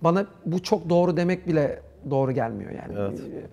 [0.00, 2.94] bana bu çok doğru demek bile doğru gelmiyor yani.
[2.98, 3.20] Evet.
[3.20, 3.46] Ee,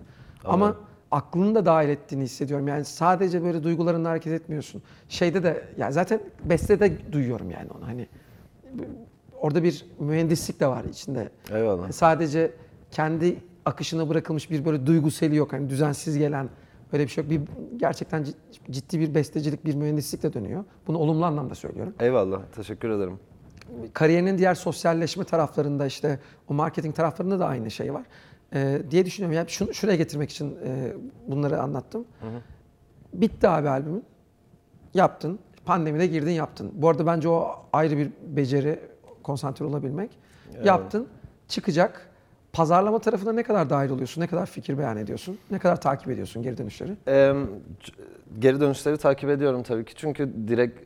[0.44, 0.76] Ama
[1.10, 2.68] aklını da dahil ettiğini hissediyorum.
[2.68, 4.82] Yani sadece böyle duygularınla hareket etmiyorsun.
[5.08, 8.08] Şeyde de yani zaten bestede duyuyorum yani onu hani
[9.40, 11.28] orada bir mühendislik de var içinde.
[11.50, 11.92] Eyvallah.
[11.92, 12.52] Sadece
[12.90, 15.52] kendi akışına bırakılmış bir böyle duyguseli yok.
[15.52, 16.48] Hani düzensiz gelen
[16.92, 17.30] böyle bir şey yok.
[17.30, 17.40] Bir,
[17.76, 20.64] gerçekten cid- ciddi bir bestecilik, bir mühendislik de dönüyor.
[20.86, 21.94] Bunu olumlu anlamda söylüyorum.
[22.00, 23.18] Eyvallah, teşekkür ederim.
[23.92, 28.02] Kariyerinin diğer sosyalleşme taraflarında işte o marketing taraflarında da aynı şey var.
[28.54, 29.36] Ee, diye düşünüyorum.
[29.36, 30.92] Yani şunu şuraya getirmek için e,
[31.28, 32.04] bunları anlattım.
[33.14, 34.04] Bitti abi albümün.
[34.94, 35.38] Yaptın.
[35.64, 36.70] Pandemide girdin yaptın.
[36.74, 38.80] Bu arada bence o ayrı bir beceri,
[39.22, 40.10] konsantre olabilmek.
[40.56, 40.66] Evet.
[40.66, 41.08] Yaptın.
[41.48, 42.11] Çıkacak.
[42.52, 44.20] Pazarlama tarafına ne kadar dahil oluyorsun?
[44.22, 45.38] Ne kadar fikir beyan ediyorsun?
[45.50, 46.96] Ne kadar takip ediyorsun geri dönüşleri?
[47.08, 47.34] Ee,
[48.38, 50.80] geri dönüşleri takip ediyorum tabii ki çünkü direkt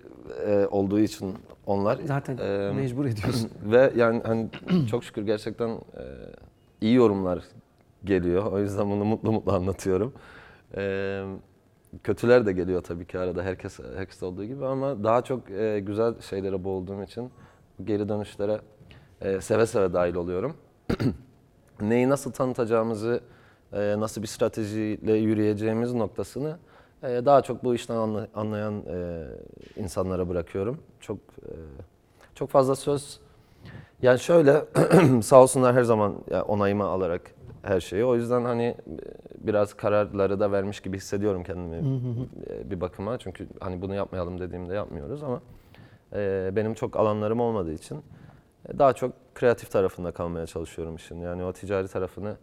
[0.46, 1.34] e, olduğu için
[1.66, 1.98] onlar.
[2.04, 3.50] Zaten Ee, mecbur ediyorsun.
[3.64, 4.48] Ve yani hani
[4.90, 6.02] çok şükür gerçekten e,
[6.80, 7.44] iyi yorumlar
[8.04, 8.52] geliyor.
[8.52, 10.12] O yüzden bunu mutlu mutlu anlatıyorum.
[10.76, 11.22] E,
[12.04, 16.20] kötüler de geliyor tabii ki arada herkes herkes olduğu gibi ama daha çok e, güzel
[16.20, 17.30] şeylere boğulduğum için
[17.84, 18.60] geri dönüşlere
[19.20, 20.56] e, seve seve dahil oluyorum.
[21.80, 23.20] Neyi nasıl tanıtacağımızı,
[23.72, 26.56] e, nasıl bir stratejiyle yürüyeceğimiz noktasını
[27.02, 29.24] e, daha çok bu işten anla- anlayan e,
[29.76, 30.78] insanlara bırakıyorum.
[31.00, 31.18] Çok
[32.34, 33.20] çok fazla söz
[34.02, 34.64] yani şöyle
[35.22, 36.14] sağ olsunlar her zaman
[36.48, 37.22] onayımı alarak
[37.62, 38.04] her şeyi.
[38.04, 38.74] O yüzden hani
[39.38, 41.82] biraz kararları da vermiş gibi hissediyorum kendimi
[42.64, 43.18] bir bakıma.
[43.18, 45.40] Çünkü hani bunu yapmayalım dediğimde yapmıyoruz ama
[46.56, 47.98] benim çok alanlarım olmadığı için
[48.78, 51.20] daha çok kreatif tarafında kalmaya çalışıyorum işin.
[51.20, 52.36] Yani o ticari tarafını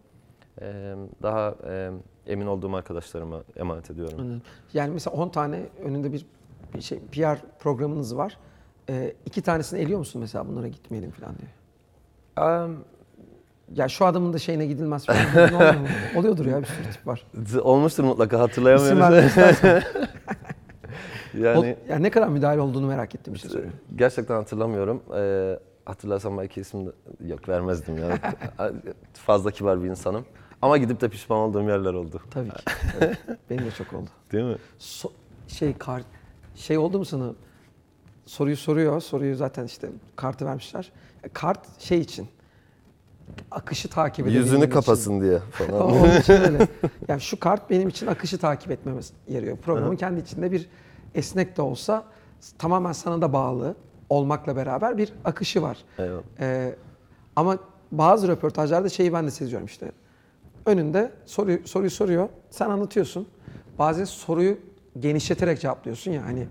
[0.61, 1.91] e, daha e,
[2.27, 4.19] emin olduğum arkadaşlarıma emanet ediyorum.
[4.19, 4.41] Anladım.
[4.73, 6.25] Yani mesela 10 tane önünde bir,
[6.75, 8.37] bir şey PR programınız var.
[8.89, 11.49] Ee, iki tanesini eliyor musun mesela bunlara gitmeyelim falan diye?
[12.47, 12.77] Em,
[13.75, 15.19] Ya şu adamın da şeyine gidilmez falan.
[15.35, 15.75] Oluyor?
[16.15, 17.25] Oluyordur ya bir sürü tip var.
[17.61, 18.39] olmuştur mutlaka
[19.25, 19.83] istersen.
[21.33, 23.73] yani O- yani ne kadar müdahale olduğunu merak ettiğim için soruyorum.
[23.95, 25.03] Gerçekten hatırlamıyorum.
[25.15, 26.91] Ee, hatırlasam belki isim de
[27.25, 28.19] yok vermezdim ya.
[29.13, 30.25] Fazla kibar bir insanım.
[30.61, 32.21] Ama gidip de pişman olduğum yerler oldu.
[32.31, 32.63] Tabii ki.
[33.01, 33.17] Evet.
[33.49, 34.09] Benim de çok oldu.
[34.31, 34.57] Değil mi?
[34.79, 35.11] So-
[35.47, 36.01] şey kar
[36.55, 37.31] şey oldu mu sana?
[38.25, 39.01] Soruyu soruyor.
[39.01, 40.91] Soruyu zaten işte kartı vermişler.
[41.33, 42.27] Kart şey için.
[43.51, 44.69] Akışı takip edebilmem Yüzünü için.
[44.69, 45.81] kapasın diye falan.
[45.91, 46.67] Onun için öyle.
[47.07, 49.57] Yani şu kart benim için akışı takip etmeme yarıyor.
[49.57, 50.69] Programın kendi içinde bir
[51.15, 52.03] esnek de olsa
[52.57, 53.75] tamamen sana da bağlı
[54.13, 55.77] olmakla beraber bir akışı var.
[55.99, 56.21] Eyvallah.
[56.39, 56.75] Ee,
[57.35, 57.57] ama
[57.91, 59.91] bazı röportajlarda şeyi ben de seziyorum işte.
[60.65, 63.27] Önünde soruyu, soruyu soruyor, sen anlatıyorsun.
[63.79, 64.57] Bazen soruyu
[64.99, 66.47] genişleterek cevaplıyorsun ya hani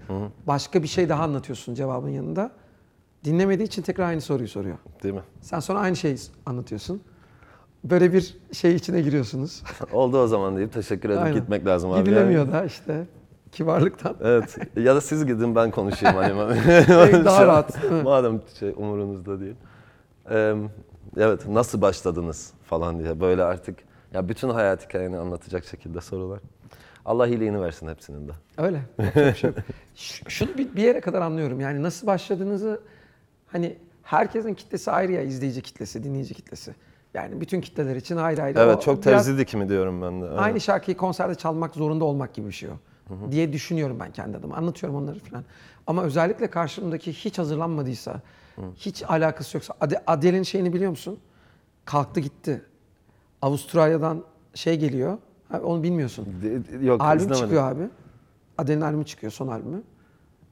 [0.47, 2.51] başka bir şey daha anlatıyorsun cevabın yanında.
[3.25, 4.79] Dinlemediği için tekrar aynı soruyu soruyor.
[5.03, 5.23] Değil mi?
[5.41, 7.03] Sen sonra aynı şeyi anlatıyorsun.
[7.85, 9.63] Böyle bir şey içine giriyorsunuz.
[9.93, 11.35] Oldu o zaman deyip teşekkür edip Aynen.
[11.41, 12.05] gitmek lazım abi.
[12.05, 12.53] Gidilemiyor Yani.
[12.53, 13.07] da işte
[13.53, 14.17] kibarlıktan.
[14.21, 14.57] Evet.
[14.77, 16.39] Ya da siz gidin ben konuşayım hani.
[17.25, 18.03] Daha rahat, değil mi?
[18.03, 19.55] Madem şey umurunuzda değil.
[20.31, 20.55] Ee,
[21.17, 23.79] evet nasıl başladınız falan diye böyle artık
[24.15, 26.41] ya bütün hayat hikayeni anlatacak şekilde sorular.
[27.05, 28.33] Allah iyiliğini versin hepsinin de.
[28.59, 28.83] Öyle.
[29.35, 29.51] Şey
[30.29, 31.61] Şunu bir, bir yere kadar anlıyorum.
[31.61, 32.81] Yani nasıl başladığınızı
[33.47, 36.75] hani herkesin kitlesi ayrı ya izleyici kitlesi, dinleyici kitlesi.
[37.15, 38.59] Yani bütün kitleler için ayrı ayrı.
[38.59, 40.25] Evet O çok terzi dikimi diyorum ben de.
[40.25, 40.37] Aynen.
[40.37, 42.73] Aynı şarkıyı konserde çalmak zorunda olmak gibi bir şey o.
[43.31, 44.57] Diye düşünüyorum ben kendi adıma.
[44.57, 45.45] Anlatıyorum onları falan.
[45.87, 48.21] Ama özellikle karşımdaki hiç hazırlanmadıysa,
[48.77, 49.75] hiç alakası yoksa.
[49.81, 51.19] Ade- Adele'in şeyini biliyor musun?
[51.85, 52.63] Kalktı gitti.
[53.43, 55.19] Avustralya'dan şey geliyor.
[55.49, 56.27] Ha, onu bilmiyorsun.
[56.43, 57.43] De- de- Yok Albüm izlemedim.
[57.45, 57.89] çıkıyor abi.
[58.59, 59.83] Adele'nin albümü çıkıyor, son albümü.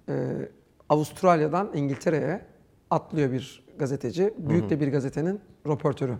[0.08, 0.48] Ee,
[0.88, 2.46] Avustralya'dan İngiltere'ye
[2.90, 4.34] atlıyor bir gazeteci.
[4.38, 6.14] Büyük de bir gazetenin röportörü.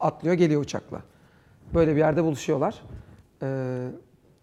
[0.00, 1.02] Atlıyor, geliyor uçakla.
[1.74, 2.82] Böyle bir yerde buluşuyorlar.
[3.42, 3.88] Ee,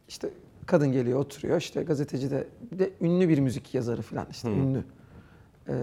[0.07, 0.29] işte
[0.71, 1.57] kadın geliyor, oturuyor.
[1.57, 4.83] İşte gazeteci de, bir de ünlü bir müzik yazarı falan işte ünlü.
[5.67, 5.73] Ee,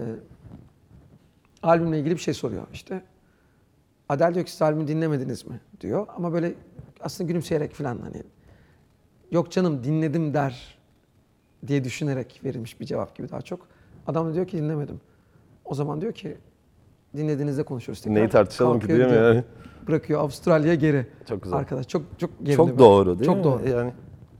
[1.63, 3.01] albümle ilgili bir şey soruyor işte.
[4.09, 6.07] Adele diyor ki siz albümü dinlemediniz mi diyor.
[6.15, 6.53] Ama böyle
[7.01, 8.23] aslında gülümseyerek falan hani
[9.31, 10.77] yok canım dinledim der
[11.67, 13.67] diye düşünerek verilmiş bir cevap gibi daha çok.
[14.07, 15.01] Adam da diyor ki dinlemedim.
[15.65, 16.37] O zaman diyor ki
[17.17, 18.15] dinlediğinizde konuşuruz tekrar.
[18.15, 19.35] Neyi tartışalım ki Kalkıyor, değil mi gidiyor.
[19.35, 19.43] yani?
[19.87, 21.07] Bırakıyor Avustralya'ya geri.
[21.29, 21.59] Çok güzel.
[21.59, 22.55] Arkadaş çok çok gerilim.
[22.55, 23.43] Çok doğru değil çok mi?
[23.43, 23.69] doğru.
[23.69, 23.91] Yani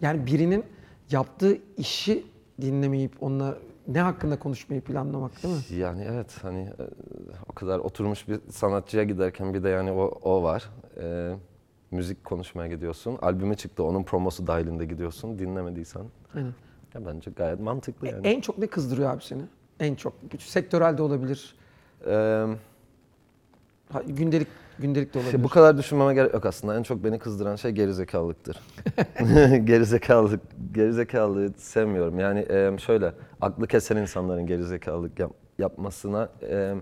[0.02, 0.64] Yani birinin
[1.12, 2.26] yaptığı işi
[2.62, 3.58] dinlemeyip onunla
[3.88, 5.80] ne hakkında konuşmayı planlamak değil mi?
[5.80, 6.84] Yani evet hani e,
[7.50, 10.70] o kadar oturmuş bir sanatçıya giderken bir de yani o, o var.
[11.02, 11.36] E,
[11.92, 13.18] müzik konuşmaya gidiyorsun.
[13.22, 15.40] Albümü çıktı onun promosu dahilinde gidiyorsun.
[15.40, 16.04] Dinlemediysen
[16.36, 16.54] Aynen.
[16.94, 18.28] ya bence gayet mantıklı yani.
[18.28, 19.42] En çok ne kızdırıyor abi seni?
[19.80, 20.14] En çok.
[20.40, 21.56] Sektörel de olabilir.
[22.08, 22.46] E,
[23.94, 24.48] ha, Gündelik
[24.80, 25.32] gündelik de olabilir.
[25.32, 26.78] şey, bu kadar düşünmeme gerek yok aslında.
[26.78, 28.60] En çok beni kızdıran şey gerizekalılıktır.
[29.66, 30.42] gerizekalılık,
[30.74, 32.20] gerizekalılığı sevmiyorum.
[32.20, 36.76] Yani e, şöyle aklı kesen insanların gerizekalılık yap, yapmasına e,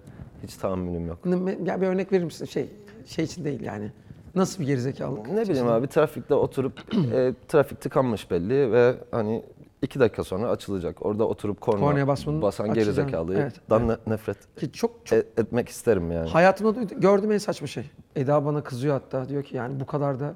[0.44, 1.20] hiç tahammülüm yok.
[1.66, 2.46] Ya bir örnek verir misin?
[2.46, 2.70] Şey
[3.06, 3.92] şey için değil yani.
[4.36, 5.30] Nasıl bir gerizekalılık?
[5.32, 6.74] Ne bileyim abi trafikte oturup
[7.14, 9.44] e, trafik tıkanmış belli ve hani
[9.82, 11.06] iki dakika sonra açılacak.
[11.06, 15.18] Orada oturup korna Kornaya basmanın basan açacağını- gerizekalıyı Evet, dan ne- nefret Ki çok çok
[15.20, 16.30] e- etmek isterim yani.
[16.30, 17.90] hayatımda gördüğüm en saçma şey.
[18.16, 20.36] Eda bana kızıyor hatta diyor ki yani bu kadar da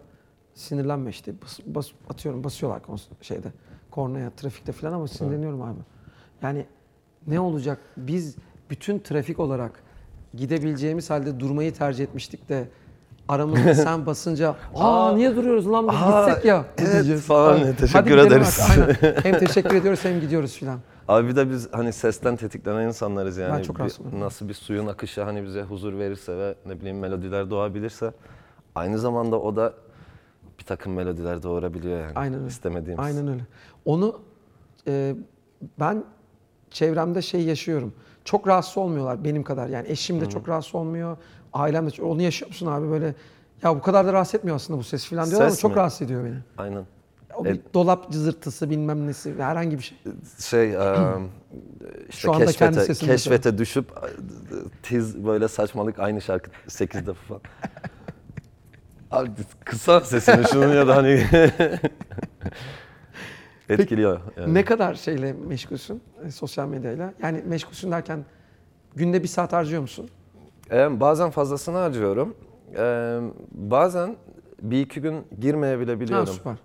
[0.54, 1.34] sinirlenme işte.
[1.42, 3.48] Bas, bas- atıyorum basıyorlar kons- şeyde
[3.92, 5.80] kornaya trafikte falan ama sinirleniyorum abi.
[6.42, 6.66] Yani
[7.28, 7.78] ne olacak?
[7.98, 8.36] Biz
[8.70, 9.84] bütün trafik olarak
[10.34, 12.68] gidebileceğimiz halde durmayı tercih etmiştik de
[13.36, 17.22] aramızda sen basınca aa niye duruyoruz lan biz Aa, gitsek ya evet diyeceğiz.
[17.22, 18.60] falan, Hadi teşekkür gidelim ederiz.
[18.70, 19.16] artık, Aynen.
[19.24, 20.80] Hem teşekkür ediyoruz hem gidiyoruz filan.
[21.08, 23.58] Abi bir de biz hani sesten tetiklenen insanlarız yani.
[23.58, 24.20] Ben çok Bir- rahatsızım.
[24.20, 28.12] Nasıl bir suyun akışı hani bize huzur verirse ve ne bileyim melodiler doğabilirse
[28.76, 29.74] aynı zamanda o da
[30.60, 32.12] bir takım melodiler doğurabiliyor yani.
[32.16, 32.48] Aynen öyle.
[32.48, 33.06] İstemediğimiz.
[33.06, 33.42] Aynen öyle.
[33.86, 34.20] Onu
[34.88, 35.16] e,
[35.80, 36.04] ben
[36.70, 37.94] çevremde şey yaşıyorum.
[38.26, 39.68] Çok rahatsız olmuyorlar benim kadar.
[39.68, 41.18] Yani eşim de çok rahatsız olmuyor.
[41.54, 43.16] Ailem de çok- onu yaşıyor musun abi böyle
[43.64, 45.78] ya bu kadar da rahatsız etmiyor aslında bu ses falan diyorlar ama çok mi?
[45.78, 46.38] rahatsız ediyor beni.
[46.58, 46.86] Aynen.
[47.36, 49.98] O bir dolap cızırtısı bilmem nesi herhangi bir şey.
[50.40, 51.18] şey eee,
[52.10, 53.86] işte Şu anda kendi keşfete, sesini keşfete düşüp
[54.84, 57.42] tiz böyle saçmalık aynı şarkı 8 defa falan.
[59.12, 59.30] Abi
[59.66, 61.24] kısa sesini şunun ya da hani
[63.70, 64.20] etkiliyor.
[64.38, 64.54] Yani.
[64.54, 67.14] Ne kadar şeyle meşgulsün e, sosyal medyayla?
[67.24, 68.26] Yani meşgulsün derken
[68.96, 70.10] günde bir saat harcıyor musun?
[70.72, 72.36] Eee, bazen fazlasını harcıyorum.
[72.76, 73.20] Eee,
[73.52, 74.16] bazen
[74.62, 76.56] bir iki gün girmeye bile Ha, süper.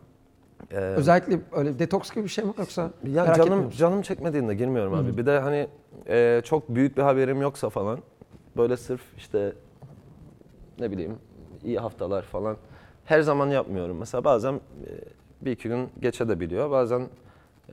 [0.73, 4.95] Eee, Özellikle öyle detoks gibi bir şey mi yoksa Ya merak canım canım çekmediğinde girmiyorum
[4.95, 5.17] abi.
[5.17, 5.69] Bir de hani
[6.09, 7.99] e, çok büyük bir haberim yoksa falan
[8.57, 9.53] böyle sırf işte
[10.79, 11.17] ne bileyim
[11.65, 12.57] iyi haftalar falan
[13.05, 13.97] her zaman yapmıyorum.
[13.97, 14.61] Mesela bazen e,
[15.41, 16.71] bir iki gün geçe de biliyor.
[16.71, 17.03] Bazen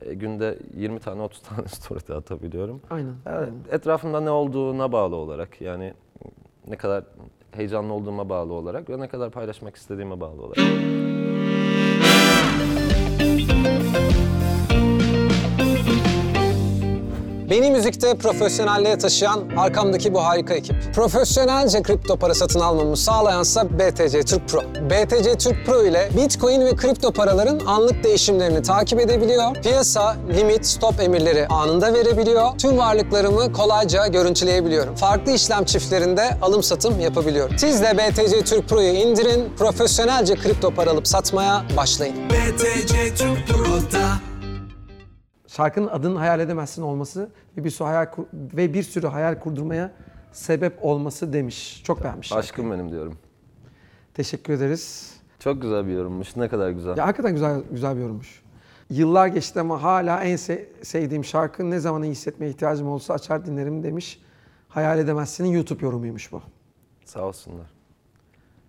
[0.00, 2.80] e, günde 20 tane 30 tane story de atabiliyorum.
[2.90, 3.14] Aynen.
[3.26, 5.94] Yani etrafımda ne olduğuna bağlı olarak yani
[6.68, 7.04] ne kadar
[7.52, 10.64] heyecanlı olduğuma bağlı olarak ve ne kadar paylaşmak istediğime bağlı olarak.
[17.54, 20.76] Beni müzikte profesyonelliğe taşıyan arkamdaki bu harika ekip.
[20.94, 24.60] Profesyonelce kripto para satın almamı sağlayansa BTC Türk Pro.
[24.62, 29.54] BTC Türk Pro ile Bitcoin ve kripto paraların anlık değişimlerini takip edebiliyor.
[29.54, 32.58] Piyasa, limit, stop emirleri anında verebiliyor.
[32.58, 34.94] Tüm varlıklarımı kolayca görüntüleyebiliyorum.
[34.94, 37.58] Farklı işlem çiftlerinde alım satım yapabiliyorum.
[37.58, 42.16] Siz de BTC Türk Pro'yu indirin, profesyonelce kripto para alıp satmaya başlayın.
[42.30, 44.33] BTC Türk Pro'da
[45.56, 49.92] şarkının adını hayal edemezsin olması ve bir sürü hayal kur- ve bir sürü hayal kurdurmaya
[50.32, 51.82] sebep olması demiş.
[51.86, 52.32] Çok beğenmiş.
[52.32, 53.18] Aşkım benim diyorum.
[54.14, 55.14] Teşekkür ederiz.
[55.38, 56.36] Çok güzel bir yorummuş.
[56.36, 56.96] Ne kadar güzel.
[56.96, 58.42] Ya hakikaten güzel güzel bir yorummuş.
[58.90, 63.46] Yıllar geçti ama hala en se- sevdiğim şarkı ne zaman iyi hissetmeye ihtiyacım olsa açar
[63.46, 64.20] dinlerim demiş.
[64.68, 66.42] Hayal edemezsinin YouTube yorumuymuş bu.
[67.04, 67.66] Sağ olsunlar.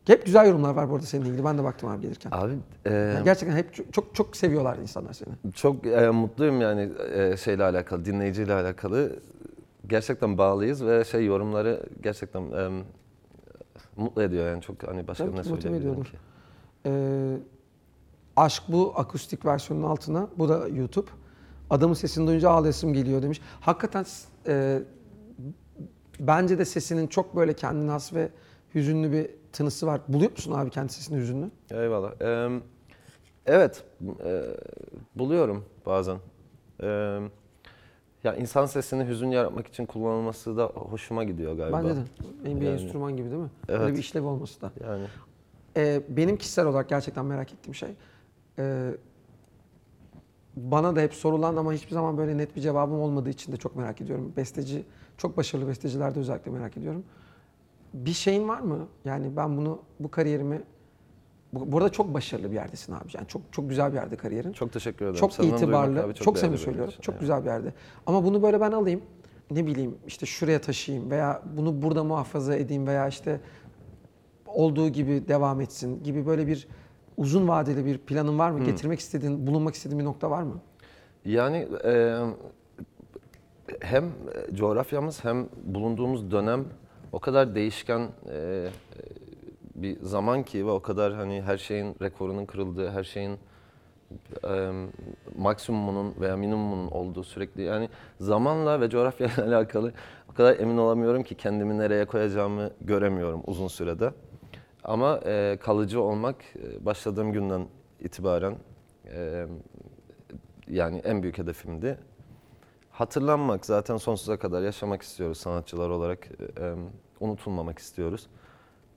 [0.07, 1.45] Hep güzel yorumlar var bu arada seninle ilgili.
[1.45, 2.29] Ben de baktım abi gelirken.
[2.33, 2.53] Abi
[2.85, 5.53] e, Yani gerçekten hep çok, çok çok seviyorlar insanlar seni.
[5.53, 9.19] çok e, mutluyum yani e, şeyle alakalı, dinleyiciyle alakalı.
[9.87, 12.83] Gerçekten bağlıyız ve şey yorumları gerçekten e,
[13.97, 16.17] mutlu ediyor yani çok hani başka Evet, ne söyleyebilirim ki.
[16.85, 17.37] Ee,
[18.35, 20.27] Aşk bu akustik versiyonun altına.
[20.37, 21.07] Bu da YouTube.
[21.69, 23.41] Adamın sesini duyunca ağlayasım geliyor demiş.
[23.61, 24.05] Hakikaten
[24.47, 24.79] e,
[26.19, 28.29] bence de sesinin çok böyle kendine has ve
[28.75, 30.01] hüzünlü bir tınısı var.
[30.07, 31.51] Buluyor musun abi kendi sesini hüzünlü?
[31.71, 32.11] Eyvallah.
[32.21, 32.49] Ee,
[33.45, 33.83] evet,
[34.25, 34.41] e,
[35.15, 36.17] buluyorum bazen.
[36.83, 37.19] Ee,
[38.23, 41.83] ya insan sesini hüzün yaratmak için kullanılması da hoşuma gidiyor galiba.
[41.83, 41.99] Bence de.
[42.45, 43.49] Benim bir Yani- enstrüman gibi değil mi?
[43.69, 43.79] Evet.
[43.79, 44.71] Böyle bir işlevi olması da.
[44.83, 45.03] Yani
[45.77, 47.89] Ee, benim kişisel olarak gerçekten merak ettiğim şey
[48.59, 48.91] ee,
[50.55, 53.75] bana da hep sorulan ama hiçbir zaman böyle net bir cevabım olmadığı için de çok
[53.75, 54.33] merak ediyorum.
[54.37, 54.85] Besteci,
[55.17, 57.03] çok başarılı bestecilerde özellikle merak ediyorum.
[57.95, 58.87] Bir şeyin var mı?
[59.05, 60.61] Yani ben bunu, bu kariyerimi,
[61.53, 63.07] bu, burada çok başarılı bir yerdesin abi.
[63.13, 64.53] Yani çok çok güzel bir yerde kariyerin.
[64.53, 65.19] çok teşekkür ederim.
[65.19, 66.93] Çok Senden itibarlı, abi çok, samimi benim söylüyorum.
[67.01, 67.19] Çok Evet.
[67.21, 67.73] güzel bir yerde.
[68.05, 69.01] Ama bunu böyle ben alayım,
[69.51, 73.39] ne bileyim işte şuraya taşıyayım veya bunu burada muhafaza edeyim veya işte
[74.47, 76.67] olduğu gibi devam etsin gibi böyle bir
[77.17, 78.63] uzun vadeli bir planın var mı?
[78.65, 80.61] Getirmek istediğin, bulunmak istediğin bir nokta var mı?
[81.25, 82.19] Yani e,
[83.79, 84.11] hem
[84.53, 86.65] coğrafyamız hem bulunduğumuz dönem
[87.15, 88.67] o kadar değişken e,
[89.75, 93.39] bir zaman ki ve o kadar hani her şeyin rekorunun kırıldığı, her şeyin
[94.49, 94.71] e,
[95.37, 99.93] maksimumunun veya minimumunun olduğu sürekli yani zamanla ve coğrafyayla alakalı
[100.31, 104.13] o kadar emin olamıyorum ki kendimi nereye koyacağımı göremiyorum uzun sürede.
[104.83, 107.67] Ama e, kalıcı olmak e, başladığım günden
[107.99, 108.55] itibaren
[109.13, 109.45] e,
[110.67, 111.97] yani en büyük hedefimdi.
[112.91, 116.27] Hatırlanmak zaten sonsuza kadar yaşamak istiyoruz sanatçılar olarak.
[116.59, 116.75] E, e,
[117.19, 118.27] unutulmamak istiyoruz.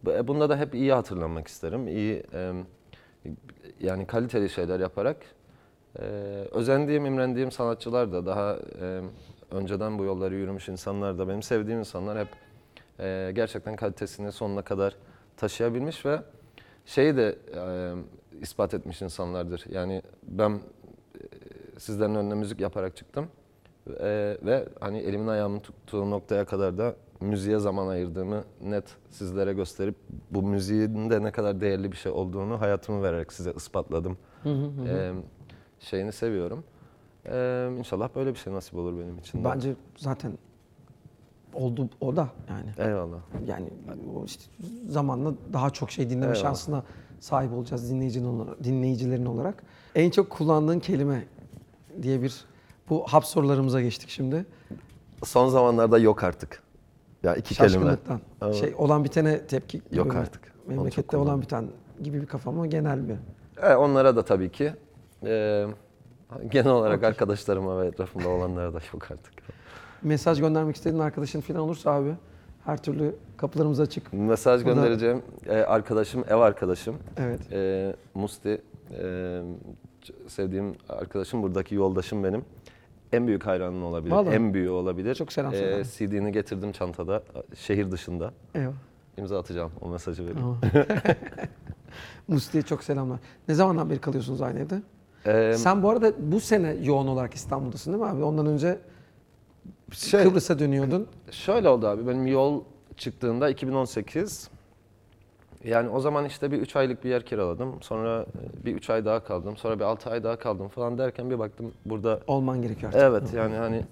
[0.07, 1.89] E, Bunda da hep iyi hatırlanmak isterim.
[1.89, 2.53] İyi e,
[3.81, 5.17] yani kaliteli şeyler yaparak
[5.99, 6.03] e,
[6.53, 8.59] özendiğim, imrendiğim sanatçılar da daha
[9.51, 12.29] önceden bu yolları yürümüş insanlar da benim sevdiğim insanlar hep
[13.37, 14.97] gerçekten kalitesini sonuna kadar
[15.37, 16.19] taşıyabilmiş ve
[16.87, 17.39] şeyi de
[18.41, 19.65] ispat etmiş insanlardır.
[19.71, 20.61] Yani ben
[21.79, 23.29] sizlerin önüne müzik yaparak çıktım
[24.43, 29.97] ve hani elimin ayağımın tuttuğu noktaya kadar da müziğe zaman ayırdığımı net sizlere gösterip
[30.31, 34.19] bu müziğin de ne kadar değerli bir şey olduğunu hayatımı vererek size ispatladım.
[34.87, 35.13] E,
[35.81, 36.65] şeyini seviyorum.
[37.27, 39.45] E, inşallah böyle bir şey nasip olur benim için de.
[39.45, 40.33] Bence zaten
[41.55, 42.89] oldu o da yani.
[42.89, 43.19] Eyvallah.
[43.47, 43.69] Yani
[44.15, 44.45] o işte
[44.89, 46.43] zamanla daha çok şey dinleme Eyvallah.
[46.43, 46.83] şansına
[47.21, 49.63] sahip olacağız dinleyicinin olarak, dinleyicilerin olarak.
[49.95, 51.25] En çok kullandığın kelime
[52.03, 52.45] diye bir
[52.91, 54.47] bu hap sorularımıza geçtik şimdi.
[55.25, 56.63] Son zamanlarda yok artık.
[57.23, 57.69] Ya iki kelime.
[57.73, 58.21] Şaşkınlıktan.
[58.41, 60.19] Ama Şey olan bitene tepki Yok mi?
[60.19, 60.41] artık.
[60.67, 61.67] Memlekette olan biten
[62.03, 63.17] gibi bir kafa mı genel bir?
[63.63, 64.73] E, onlara da tabii ki.
[65.25, 65.67] E,
[66.51, 69.33] genel olarak arkadaşlarıma ve etrafımda olanlara da yok artık.
[70.03, 72.15] Mesaj göndermek istediğin arkadaşın falan olursa abi
[72.65, 74.13] her türlü kapılarımız açık.
[74.13, 76.97] Mesaj O göndereceğim e, arkadaşım, ev arkadaşım.
[77.17, 77.53] Evet.
[77.53, 78.63] E, Musti,
[79.03, 79.41] e,
[80.27, 82.45] sevdiğim arkadaşım, buradaki yoldaşım benim.
[83.13, 84.35] En büyük hayranın olabilir, Vallahi.
[84.35, 85.15] en büyüğü olabilir.
[85.15, 85.85] Çok selam söyle.
[85.85, 87.23] CD'ni getirdim çantada,
[87.57, 88.33] şehir dışında.
[88.55, 88.73] Eyvallah.
[89.17, 90.57] İmza atacağım, o mesajı vereyim.
[92.29, 93.19] Musti'ye çok selamlar.
[93.49, 94.83] Ne zamandan beri kalıyorsunuz aynı evde?
[95.27, 98.23] E, Sen bu arada bu sene yoğun olarak İstanbul'dasın değil mi abi?
[98.23, 98.79] Ondan önce
[99.93, 101.07] şey, Kıbrıs'a dönüyordun.
[101.31, 102.63] Şöyle oldu abi benim yol
[102.97, 104.49] çıktığında 2018
[105.65, 107.83] yani o zaman işte bir 3 aylık bir yer kiraladım.
[107.83, 109.57] Sonra e, bir 3 ay daha kaldım.
[109.57, 113.03] Sonra bir 6 ay daha kaldım falan derken bir baktım burada Olman gerekiyor artık.
[113.11, 113.85] evet yani hani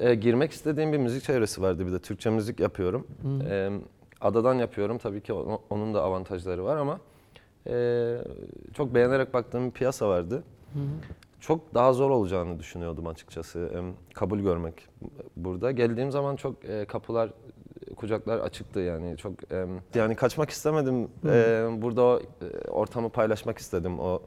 [0.00, 3.06] e, girmek istediğim bir müzik çevresi vardı bir de Türkçe müzik yapıyorum.
[3.50, 3.70] E,
[4.20, 5.32] adadan yapıyorum tabii ki
[5.70, 7.00] onun da avantajları var ama
[7.66, 8.16] e,
[8.74, 10.42] çok beğenerek baktığım bir piyasa vardı.
[11.40, 13.84] Çok daha zor olacağını düşünüyordum açıkçası em,
[14.14, 14.74] kabul görmek
[15.36, 15.70] burada.
[15.72, 17.30] Geldiğim zaman çok e, kapılar,
[17.96, 21.08] kucaklar açıktı yani çok em, yani kaçmak istemedim.
[21.26, 24.00] E, burada o e, ortamı paylaşmak istedim.
[24.00, 24.22] O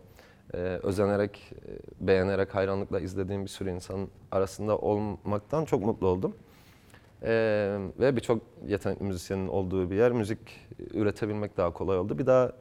[0.54, 6.36] e, özenerek, e, beğenerek, hayranlıkla izlediğim bir sürü insan arasında olmaktan çok mutlu oldum.
[7.24, 7.32] E,
[8.00, 10.40] ve birçok yetenekli müzisyenin olduğu bir yer müzik
[10.94, 12.18] üretebilmek daha kolay oldu.
[12.18, 12.52] Bir daha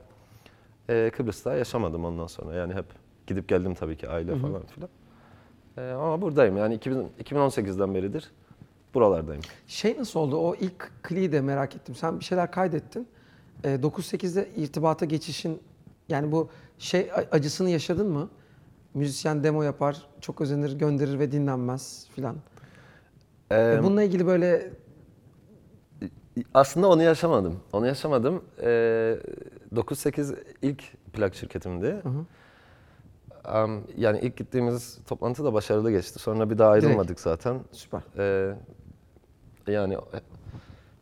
[0.88, 2.55] e, Kıbrıs'ta yaşamadım ondan sonra.
[2.55, 2.87] Yani hep
[3.27, 4.88] gidip geldim tabii ki aile falan filan.
[5.77, 8.31] E, ama buradayım yani 2000, 2018'den beridir
[8.94, 9.42] buralardayım.
[9.66, 10.36] Şey nasıl oldu?
[10.36, 11.94] O ilk kliği de merak ettim.
[11.94, 13.08] Sen bir şeyler kaydettin.
[13.64, 15.60] Ee, 9-8'de irtibata geçişin
[16.08, 18.28] yani bu şey acısını yaşadın mı?
[18.94, 22.36] Müzisyen demo yapar, çok özenir, gönderir ve dinlenmez filan.
[23.52, 24.70] E, Bununla ilgili böyle
[26.54, 27.60] aslında onu yaşamadım.
[27.72, 28.44] Onu yaşamadım.
[28.62, 28.66] E,
[29.74, 30.82] 9-8 ilk
[31.12, 32.02] plak şirketimdi.
[33.44, 36.18] Am, yani ilk gittiğimiz toplantı da başarılı geçti.
[36.18, 37.60] Sonra bir daha ayrılmadık zaten.
[37.72, 38.00] süper.
[38.18, 38.54] Ee,
[39.73, 39.96] yani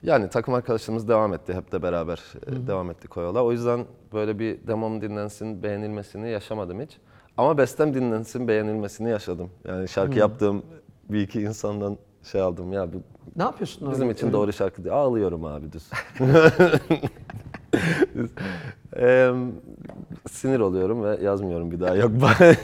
[0.02, 1.54] Yani takım arkadaşlarımız devam etti.
[1.54, 3.44] Hep de beraber e, devam ettik o yola.
[3.44, 6.98] O yüzden böyle bir demom dinlensin, beğenilmesini yaşamadım hiç.
[7.36, 9.50] Ama bestem dinlensin, beğenilmesini yaşadım.
[9.64, 10.62] Yani şarkı yaptığım
[11.08, 12.96] bir iki insandan şey aldım ya bu
[13.36, 14.94] Ne yapıyorsun bizim için Öyle- doğru şarkı diye.
[14.94, 15.90] Ağlıyorum abi düz.
[20.30, 21.94] sinir oluyorum ve yazmıyorum bir daha.
[21.96, 22.56] Yok ben,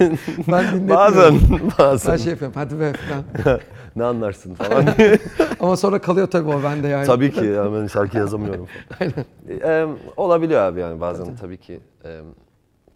[0.48, 0.88] Ben dinletmiyorum.
[0.88, 3.60] bazen Ben bazen şey yapıyorum hadi be falan.
[3.96, 4.84] ne anlarsın falan.
[5.60, 7.06] Ama sonra kalıyor tabii o bende yani.
[7.06, 8.66] Tabii ki ya ben şarkı yazamıyorum.
[9.48, 9.86] Eee,
[10.16, 12.20] olabiliyor abi yani bazen tabii ki eee,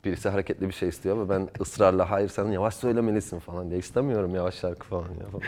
[0.04, 4.34] birisi hareketli bir şey istiyor ve ben ısrarla hayır sen yavaş söylemelisin falan diye istemiyorum
[4.34, 5.44] yavaş şarkı falan ya falan.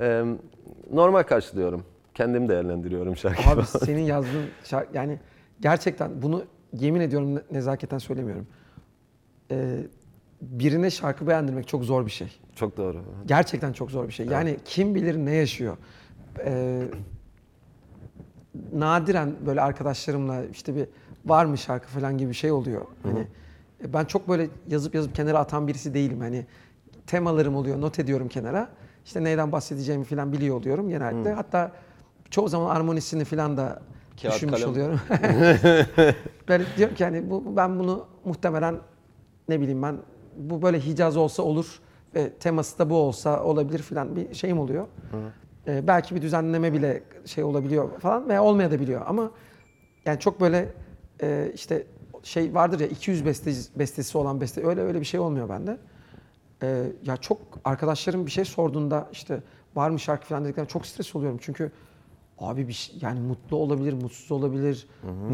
[0.00, 0.36] Eee,
[0.92, 1.84] normal karşılıyorum.
[2.14, 3.48] Kendim değerlendiriyorum şarkıyı.
[3.48, 5.18] Abi senin yazdığın şarkı yani
[5.60, 8.46] gerçekten bunu yemin ediyorum ne- nezaketen söylemiyorum.
[9.50, 9.78] Ee,
[10.42, 12.38] birine şarkı beğendirmek çok zor bir şey.
[12.54, 13.02] Çok doğru.
[13.26, 14.26] Gerçekten çok zor bir şey.
[14.26, 15.76] Yani kim bilir ne yaşıyor.
[16.44, 16.82] Ee,
[18.72, 20.88] nadiren böyle arkadaşlarımla işte bir
[21.26, 22.86] var mı şarkı falan gibi bir şey oluyor.
[23.02, 23.26] Hani
[23.84, 26.20] e, ben çok böyle yazıp yazıp kenara atan birisi değilim.
[26.20, 26.46] Hani
[27.06, 28.68] temalarım oluyor, not ediyorum kenara.
[29.04, 31.32] İşte neyden bahsedeceğimi falan biliyor oluyorum genellikle.
[31.32, 31.72] Hatta
[32.30, 33.82] çoğu zaman armonisini falan da
[34.22, 34.68] Kağıt, düşünmüş kalem.
[34.68, 35.00] oluyorum.
[36.48, 38.78] böyle diyorum ki hani bu, ben bunu muhtemelen
[39.48, 39.98] ne bileyim ben
[40.36, 41.80] bu böyle Hicaz olsa olur
[42.14, 44.86] ve teması da bu olsa olabilir falan bir şeyim oluyor.
[45.66, 49.30] Ee, belki bir düzenleme bile şey olabiliyor falan veya olmayabiliyor ama
[50.04, 50.68] yani çok böyle
[51.22, 51.86] e, işte
[52.22, 55.78] şey vardır ya 200 bestesi, bestesi olan beste öyle öyle bir şey olmuyor bende.
[56.62, 59.42] Ee, ya çok arkadaşlarım bir şey sorduğunda işte
[59.74, 61.72] var mı şarkı falan dediklerinde çok stres oluyorum çünkü
[62.38, 64.86] abi bir şey, yani mutlu olabilir, mutsuz olabilir.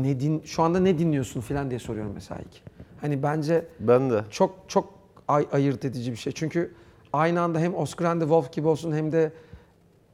[0.02, 2.62] Ne din şu anda ne dinliyorsun falan diye soruyorum mesela ilk.
[3.00, 4.24] Hani bence Ben de.
[4.30, 4.94] çok çok
[5.28, 6.32] ay- ayırt edici bir şey.
[6.32, 6.74] Çünkü
[7.12, 9.32] aynı anda hem Oscar and the Wolf gibi olsun hem de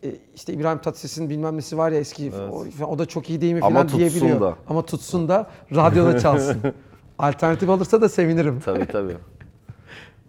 [0.04, 3.54] e, işte İbrahim Tatlıses'in bilmem nesi var ya eski o, o da çok iyi değil
[3.54, 4.40] mi Ama falan tutsun diyebiliyor.
[4.40, 4.54] da.
[4.68, 6.56] Ama tutsun da radyoda çalsın.
[7.18, 8.60] Alternatif alırsa da sevinirim.
[8.60, 9.16] Tabii tabii.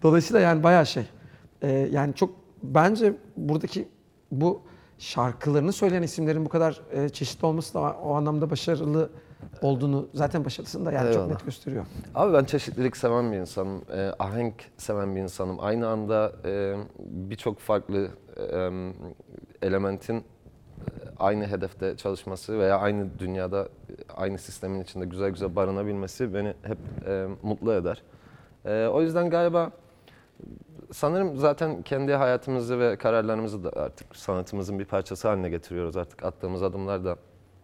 [0.02, 1.04] Dolayısıyla yani bayağı şey.
[1.62, 2.30] Ee, yani çok
[2.62, 3.88] bence buradaki
[4.32, 4.62] bu
[5.00, 9.10] şarkılarını söyleyen isimlerin bu kadar e, çeşitli olması da o anlamda başarılı
[9.62, 11.30] olduğunu zaten başarısını da yani çok Eyvallah.
[11.30, 11.86] net gösteriyor.
[12.14, 13.82] Abi ben çeşitlilik seven bir insanım.
[13.92, 15.56] e, ahenk seven bir insanım.
[15.60, 18.70] Aynı anda e, birçok farklı e,
[19.66, 20.22] elementin e,
[21.18, 26.78] aynı hedefte çalışması veya aynı dünyada e, aynı sistemin içinde güzel güzel barınabilmesi beni hep
[27.08, 28.02] e, mutlu eder.
[28.64, 29.70] E, o yüzden galiba
[30.92, 35.96] sanırım zaten kendi hayatımızı ve kararlarımızı da artık sanatımızın bir parçası haline getiriyoruz.
[35.96, 37.16] Artık attığımız adımlar da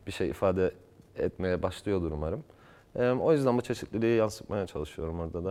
[0.07, 0.75] bir şey ifade
[1.17, 2.45] etmeye başlıyordur umarım.
[3.21, 5.49] O yüzden bu çeşitliliği yansıtmaya çalışıyorum orada da.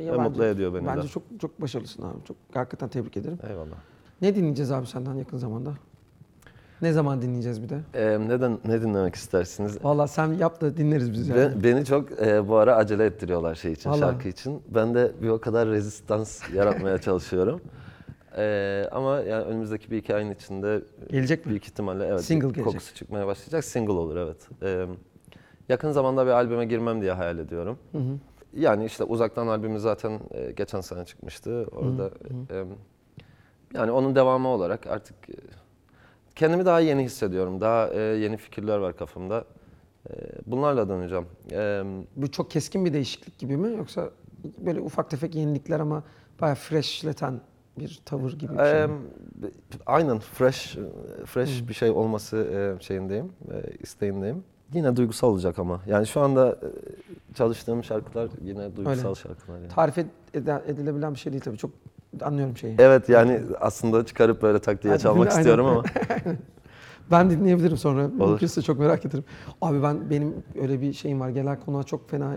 [0.00, 1.08] Ya Ve bence- mutlu ediyor beni Bence de.
[1.08, 2.24] çok çok başarılısın abi.
[2.28, 3.38] Çok hakikaten tebrik ederim.
[3.50, 3.76] Eyvallah.
[4.22, 5.74] Ne dinleyeceğiz abi senden yakın zamanda?
[6.84, 7.80] Ne zaman dinleyeceğiz bir de?
[7.94, 9.84] Ee, neden ne dinlemek istersiniz?
[9.84, 11.40] Vallahi sen yap da dinleriz biz yani.
[11.40, 14.00] Ben- beni çok e, bu ara acele ettiriyorlar şey için, Vallahi.
[14.00, 14.62] şarkı için.
[14.68, 17.60] Ben de bir o kadar rezistans yaratmaya çalışıyorum.
[18.36, 21.50] Ee, ama yani önümüzdeki bir iki ayın içinde Gelecek mi?
[21.50, 22.64] büyük ihtimalle evet Single gelecek.
[22.64, 23.64] kokusu çıkmaya başlayacak.
[23.64, 24.48] Single olur evet.
[24.62, 24.86] Ee,
[25.68, 27.78] yakın zamanda bir albüme girmem diye hayal ediyorum.
[28.56, 31.66] Yani işte uzaktan albümü zaten e, geçen sene çıkmıştı.
[31.76, 32.10] Orada
[32.50, 32.64] e,
[33.74, 35.14] yani onun devamı olarak artık
[36.36, 37.60] kendimi daha yeni hissediyorum.
[37.60, 39.44] Daha e, yeni fikirler var kafamda.
[40.10, 40.12] E,
[40.46, 41.26] bunlarla döneceğim.
[41.52, 41.82] E,
[42.16, 44.10] Bu çok keskin bir değişiklik gibi mi yoksa
[44.58, 46.02] böyle ufak tefek yenilikler ama
[46.40, 47.40] bayağı freshleten
[47.78, 48.94] bir tavır gibi bir şey e, mi?
[49.86, 50.76] aynen fresh
[51.26, 54.44] fresh bir şey olması e, şeyindeyim, e, isteğindeyim.
[54.72, 55.80] Yine duygusal olacak ama.
[55.86, 59.58] Yani şu anda e, çalıştığım şarkılar yine duygusal şarkılar.
[59.58, 59.68] Yani.
[59.68, 61.58] Tarif ed- ede- edilebilen bir şey değil tabii.
[61.58, 61.70] Çok
[62.22, 62.76] anlıyorum şeyi.
[62.78, 65.76] Evet yani aslında çıkarıp böyle tak diye Hadi çalmak dinle, istiyorum aynen.
[66.24, 66.36] ama.
[67.10, 68.08] Ben dinleyebilirim sonra.
[68.08, 69.24] Mümkünse çok merak ederim.
[69.62, 71.28] Abi ben benim öyle bir şeyim var.
[71.28, 72.36] Gelen konuğa çok fena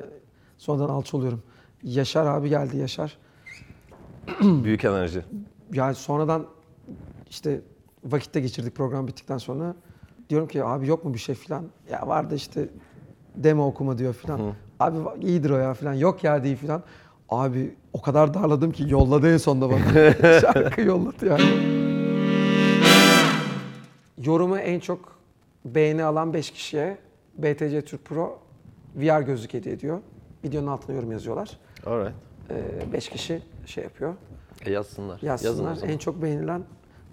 [0.57, 1.43] sonradan alçı oluyorum.
[1.84, 3.17] Yaşar abi geldi Yaşar.
[4.41, 5.21] Büyük enerji.
[5.73, 6.45] Yani sonradan
[7.30, 7.61] işte
[8.05, 9.75] vakitte geçirdik program bittikten sonra.
[10.30, 11.63] Diyorum ki abi yok mu bir şey filan.
[11.91, 12.69] Ya vardı işte
[13.36, 14.39] demo okuma diyor filan.
[14.80, 15.93] Abi iyidir o ya filan.
[15.93, 16.84] Yok ya değil filan.
[17.30, 20.13] Abi o kadar darladım ki yolladı en sonunda bana.
[20.41, 21.43] Şarkı yolladı yani.
[24.23, 24.99] Yorumu en çok
[25.65, 26.97] beğeni alan 5 kişiye
[27.38, 28.39] BTC Türk Pro
[28.95, 29.99] VR gözlük hediye ediyor.
[30.43, 31.49] Videonun altına yorum yazıyorlar.
[31.86, 32.13] Alright.
[32.93, 34.13] 5 kişi şey yapıyor.
[34.65, 35.19] E yazsınlar.
[35.21, 35.75] Yazın Yazsınlar.
[35.75, 35.93] zaman.
[35.93, 36.61] En çok beğenilen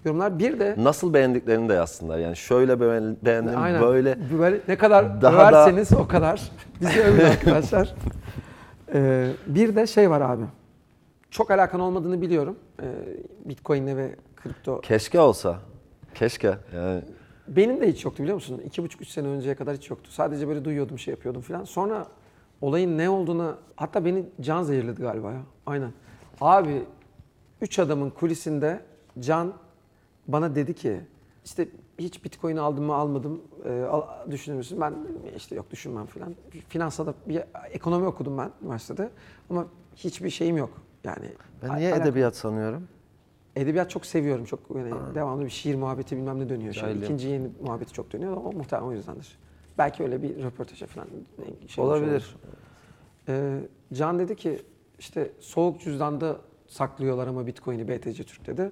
[0.05, 0.39] yorumlar.
[0.39, 2.17] Bir de Nasıl beğendiklerini de yazsınlar.
[2.17, 4.17] Yani şöyle beğen- beğendim, aynen böyle.
[4.39, 6.41] böyle ne kadar Daha da- överseniz o kadar.
[6.81, 7.93] Bizi övün arkadaşlar.
[8.93, 10.43] Ee, bir de şey var abi.
[11.31, 12.59] Çok alakan olmadığını biliyorum.
[12.81, 12.85] Ee,
[13.45, 14.81] Bitcoin'le ve kripto.
[14.81, 15.59] Keşke olsa.
[16.15, 16.57] Keşke.
[16.75, 17.01] Yani
[17.47, 18.61] Benim de hiç yoktu biliyor musun?
[18.65, 20.11] İki buçuk, üç sene önceye kadar hiç yoktu.
[20.11, 21.63] Sadece böyle duyuyordum, şey yapıyordum falan.
[21.63, 22.07] Sonra
[22.61, 25.41] olayın ne olduğunu, hatta beni Can zehirledi galiba ya.
[25.65, 25.91] Aynen.
[26.41, 26.83] Abi,
[27.61, 28.81] üç adamın kulisinde
[29.19, 29.53] Can
[30.27, 31.01] bana dedi ki,
[31.45, 31.67] işte
[31.99, 34.81] hiç bitcoin aldım mı almadım e, al- düşünür müsün?
[34.81, 34.95] Ben
[35.37, 36.35] işte yok düşünmem falan.
[36.69, 39.09] Finansada bir ekonomi okudum ben üniversitede
[39.49, 40.69] ama hiçbir şeyim yok.
[41.03, 41.25] Yani
[41.63, 42.87] Ben niye al- edebiyat sanıyorum?
[43.55, 44.45] Edebiyat çok seviyorum.
[44.45, 46.73] Çok yani devamlı bir şiir muhabbeti bilmem ne dönüyor.
[46.73, 47.03] Şimdi Cahilim.
[47.03, 48.37] ikinci yeni muhabbeti çok dönüyor.
[48.37, 49.37] O muhtemelen o yüzdendir.
[49.77, 51.07] Belki öyle bir röportaja falan
[51.67, 52.35] şey Olabilir.
[53.27, 53.59] Ee,
[53.93, 54.61] Can dedi ki
[54.99, 56.37] işte soğuk cüzdanda
[56.67, 58.71] saklıyorlar ama Bitcoin'i BTC Türk dedi.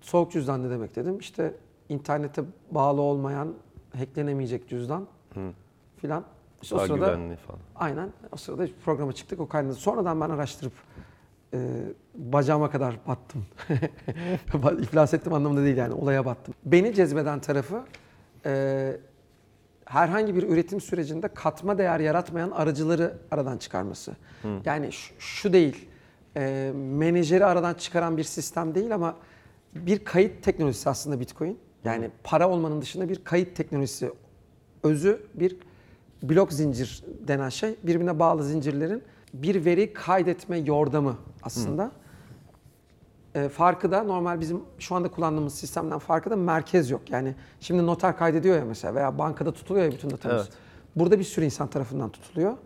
[0.00, 1.18] Soğuk cüzdan ne demek dedim.
[1.18, 1.54] İşte
[1.88, 3.54] internete bağlı olmayan,
[3.98, 5.06] hacklenemeyecek cüzdan
[5.96, 6.24] filan.
[6.62, 7.60] İşte o Daha sırada güvenli falan.
[7.76, 8.12] Aynen.
[8.32, 9.40] O sırada programa çıktık.
[9.40, 9.74] O kaynadı.
[9.74, 10.72] Sonradan ben araştırıp
[11.54, 11.58] e,
[12.14, 13.46] bacağıma kadar battım.
[14.80, 15.94] İflas ettim anlamında değil yani.
[15.94, 16.54] Olaya battım.
[16.64, 17.82] Beni cezbeden tarafı
[18.46, 18.96] e,
[19.84, 24.16] herhangi bir üretim sürecinde katma değer yaratmayan aracıları aradan çıkarması.
[24.64, 25.88] Yani şu, şu değil.
[26.36, 29.16] E, menajeri aradan çıkaran bir sistem değil ama
[29.74, 31.58] bir kayıt teknolojisi aslında Bitcoin.
[31.84, 34.12] Yani para olmanın dışında bir kayıt teknolojisi
[34.82, 35.56] özü bir
[36.22, 39.02] blok zincir denen şey birbirine bağlı zincirlerin
[39.34, 41.92] bir veri kaydetme yordamı aslında.
[43.34, 47.10] Ee, farkı da normal bizim şu anda kullandığımız sistemden farkı da merkez yok.
[47.10, 50.42] Yani şimdi noter kaydediyor ya mesela veya bankada tutuluyor ya bütün datamız.
[50.42, 50.52] Evet.
[50.96, 52.56] Burada bir sürü insan tarafından tutuluyor.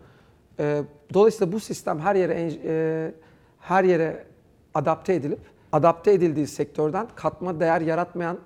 [0.59, 0.83] Ee,
[1.13, 3.13] dolayısıyla bu sistem her yere e,
[3.59, 4.27] her yere
[4.73, 5.39] adapte edilip
[5.75, 8.39] adapte edildiği sektörden katma değer yaratmayan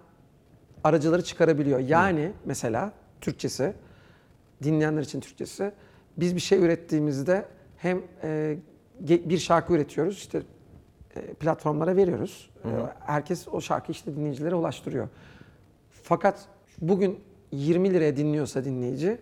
[0.84, 1.80] aracıları çıkarabiliyor.
[1.80, 3.74] Yani mesela Türkçesi
[4.64, 5.72] dinleyenler için Türkçesi
[6.18, 7.46] biz bir şey ürettiğimizde
[7.78, 8.58] hem e,
[9.00, 10.42] bir şarkı üretiyoruz işte
[11.16, 12.50] e, platformlara veriyoruz.
[12.66, 12.70] E,
[13.00, 15.08] herkes o şarkıyı işte dinleyicilere ulaştırıyor.
[16.04, 16.46] Fakat
[16.82, 17.20] bugün
[17.52, 19.18] 20 liraya dinliyorsa dinleyici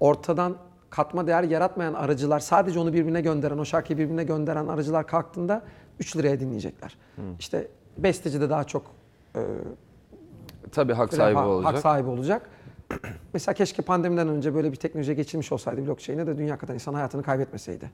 [0.00, 0.56] ortadan
[0.90, 5.62] katma değer yaratmayan aracılar sadece onu birbirine gönderen o şarkıyı birbirine gönderen aracılar kalktığında
[6.00, 6.96] 3 liraya dinleyecekler.
[7.38, 7.68] İşte
[7.98, 8.86] besteci de daha çok
[9.36, 9.40] e,
[10.72, 11.74] Tabii hak sahibi olacak.
[11.74, 12.50] Hak sahibi olacak.
[13.34, 17.22] Mesela keşke pandemiden önce böyle bir teknolojiye geçilmiş olsaydı blockchain'e de dünya kadar insan hayatını
[17.22, 17.90] kaybetmeseydi.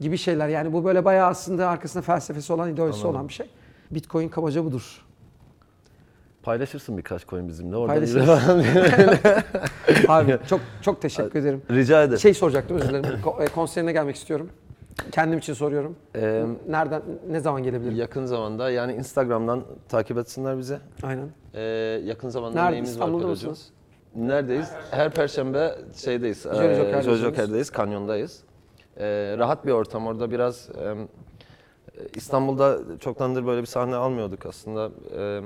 [0.00, 3.50] Gibi şeyler yani bu böyle bayağı aslında arkasında felsefesi olan, ideolojisi olan bir şey.
[3.90, 5.06] Bitcoin kabaca budur.
[6.42, 7.76] Paylaşırsın birkaç coin bizimle.
[7.76, 8.28] Orada Paylaşırız.
[10.08, 11.62] Abi çok çok teşekkür ederim.
[11.70, 12.18] Rica ederim.
[12.18, 13.20] Şey soracaktım özür dilerim.
[13.24, 14.50] Ko- e, Konserine gelmek istiyorum.
[15.12, 15.96] Kendim için soruyorum.
[16.16, 17.96] Ee, Nereden, ne zaman gelebilirim?
[17.96, 20.78] yakın zamanda yani Instagram'dan takip etsinler bize.
[21.02, 21.28] Aynen.
[21.54, 21.60] Ee,
[22.04, 22.70] yakın zamanda Nerede?
[22.72, 23.50] neyimiz var İstanbul'da Pelocuğum?
[23.50, 23.70] mısınız?
[24.14, 24.68] Neredeyiz?
[24.90, 26.42] Her perşembe şeydeyiz.
[26.42, 27.04] Jolly eee, Joker'desiniz.
[27.04, 28.40] Jolly Joker'deyiz, kanyondayız.
[29.00, 31.08] Eee, rahat bir ortam orada biraz em,
[32.14, 34.90] İstanbul'da çoktandır böyle bir sahne almıyorduk aslında.
[35.18, 35.44] Em,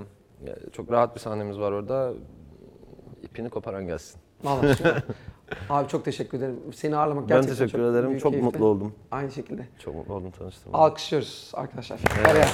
[0.73, 2.13] çok rahat bir sahnemiz var orada.
[3.23, 4.21] İpini koparan gelsin.
[4.45, 5.03] Vallahi süper.
[5.71, 6.61] Abi çok teşekkür ederim.
[6.75, 8.09] Seni ağırlamak Ben gerçekten teşekkür çok ederim.
[8.09, 8.53] büyük Çok keyifti.
[8.53, 8.95] mutlu oldum.
[9.11, 9.69] Aynı şekilde.
[9.79, 10.79] Çok mutlu oldum tanıştığıma.
[10.79, 12.01] Alkışlıyoruz arkadaşlar.
[12.31, 12.47] Oraya.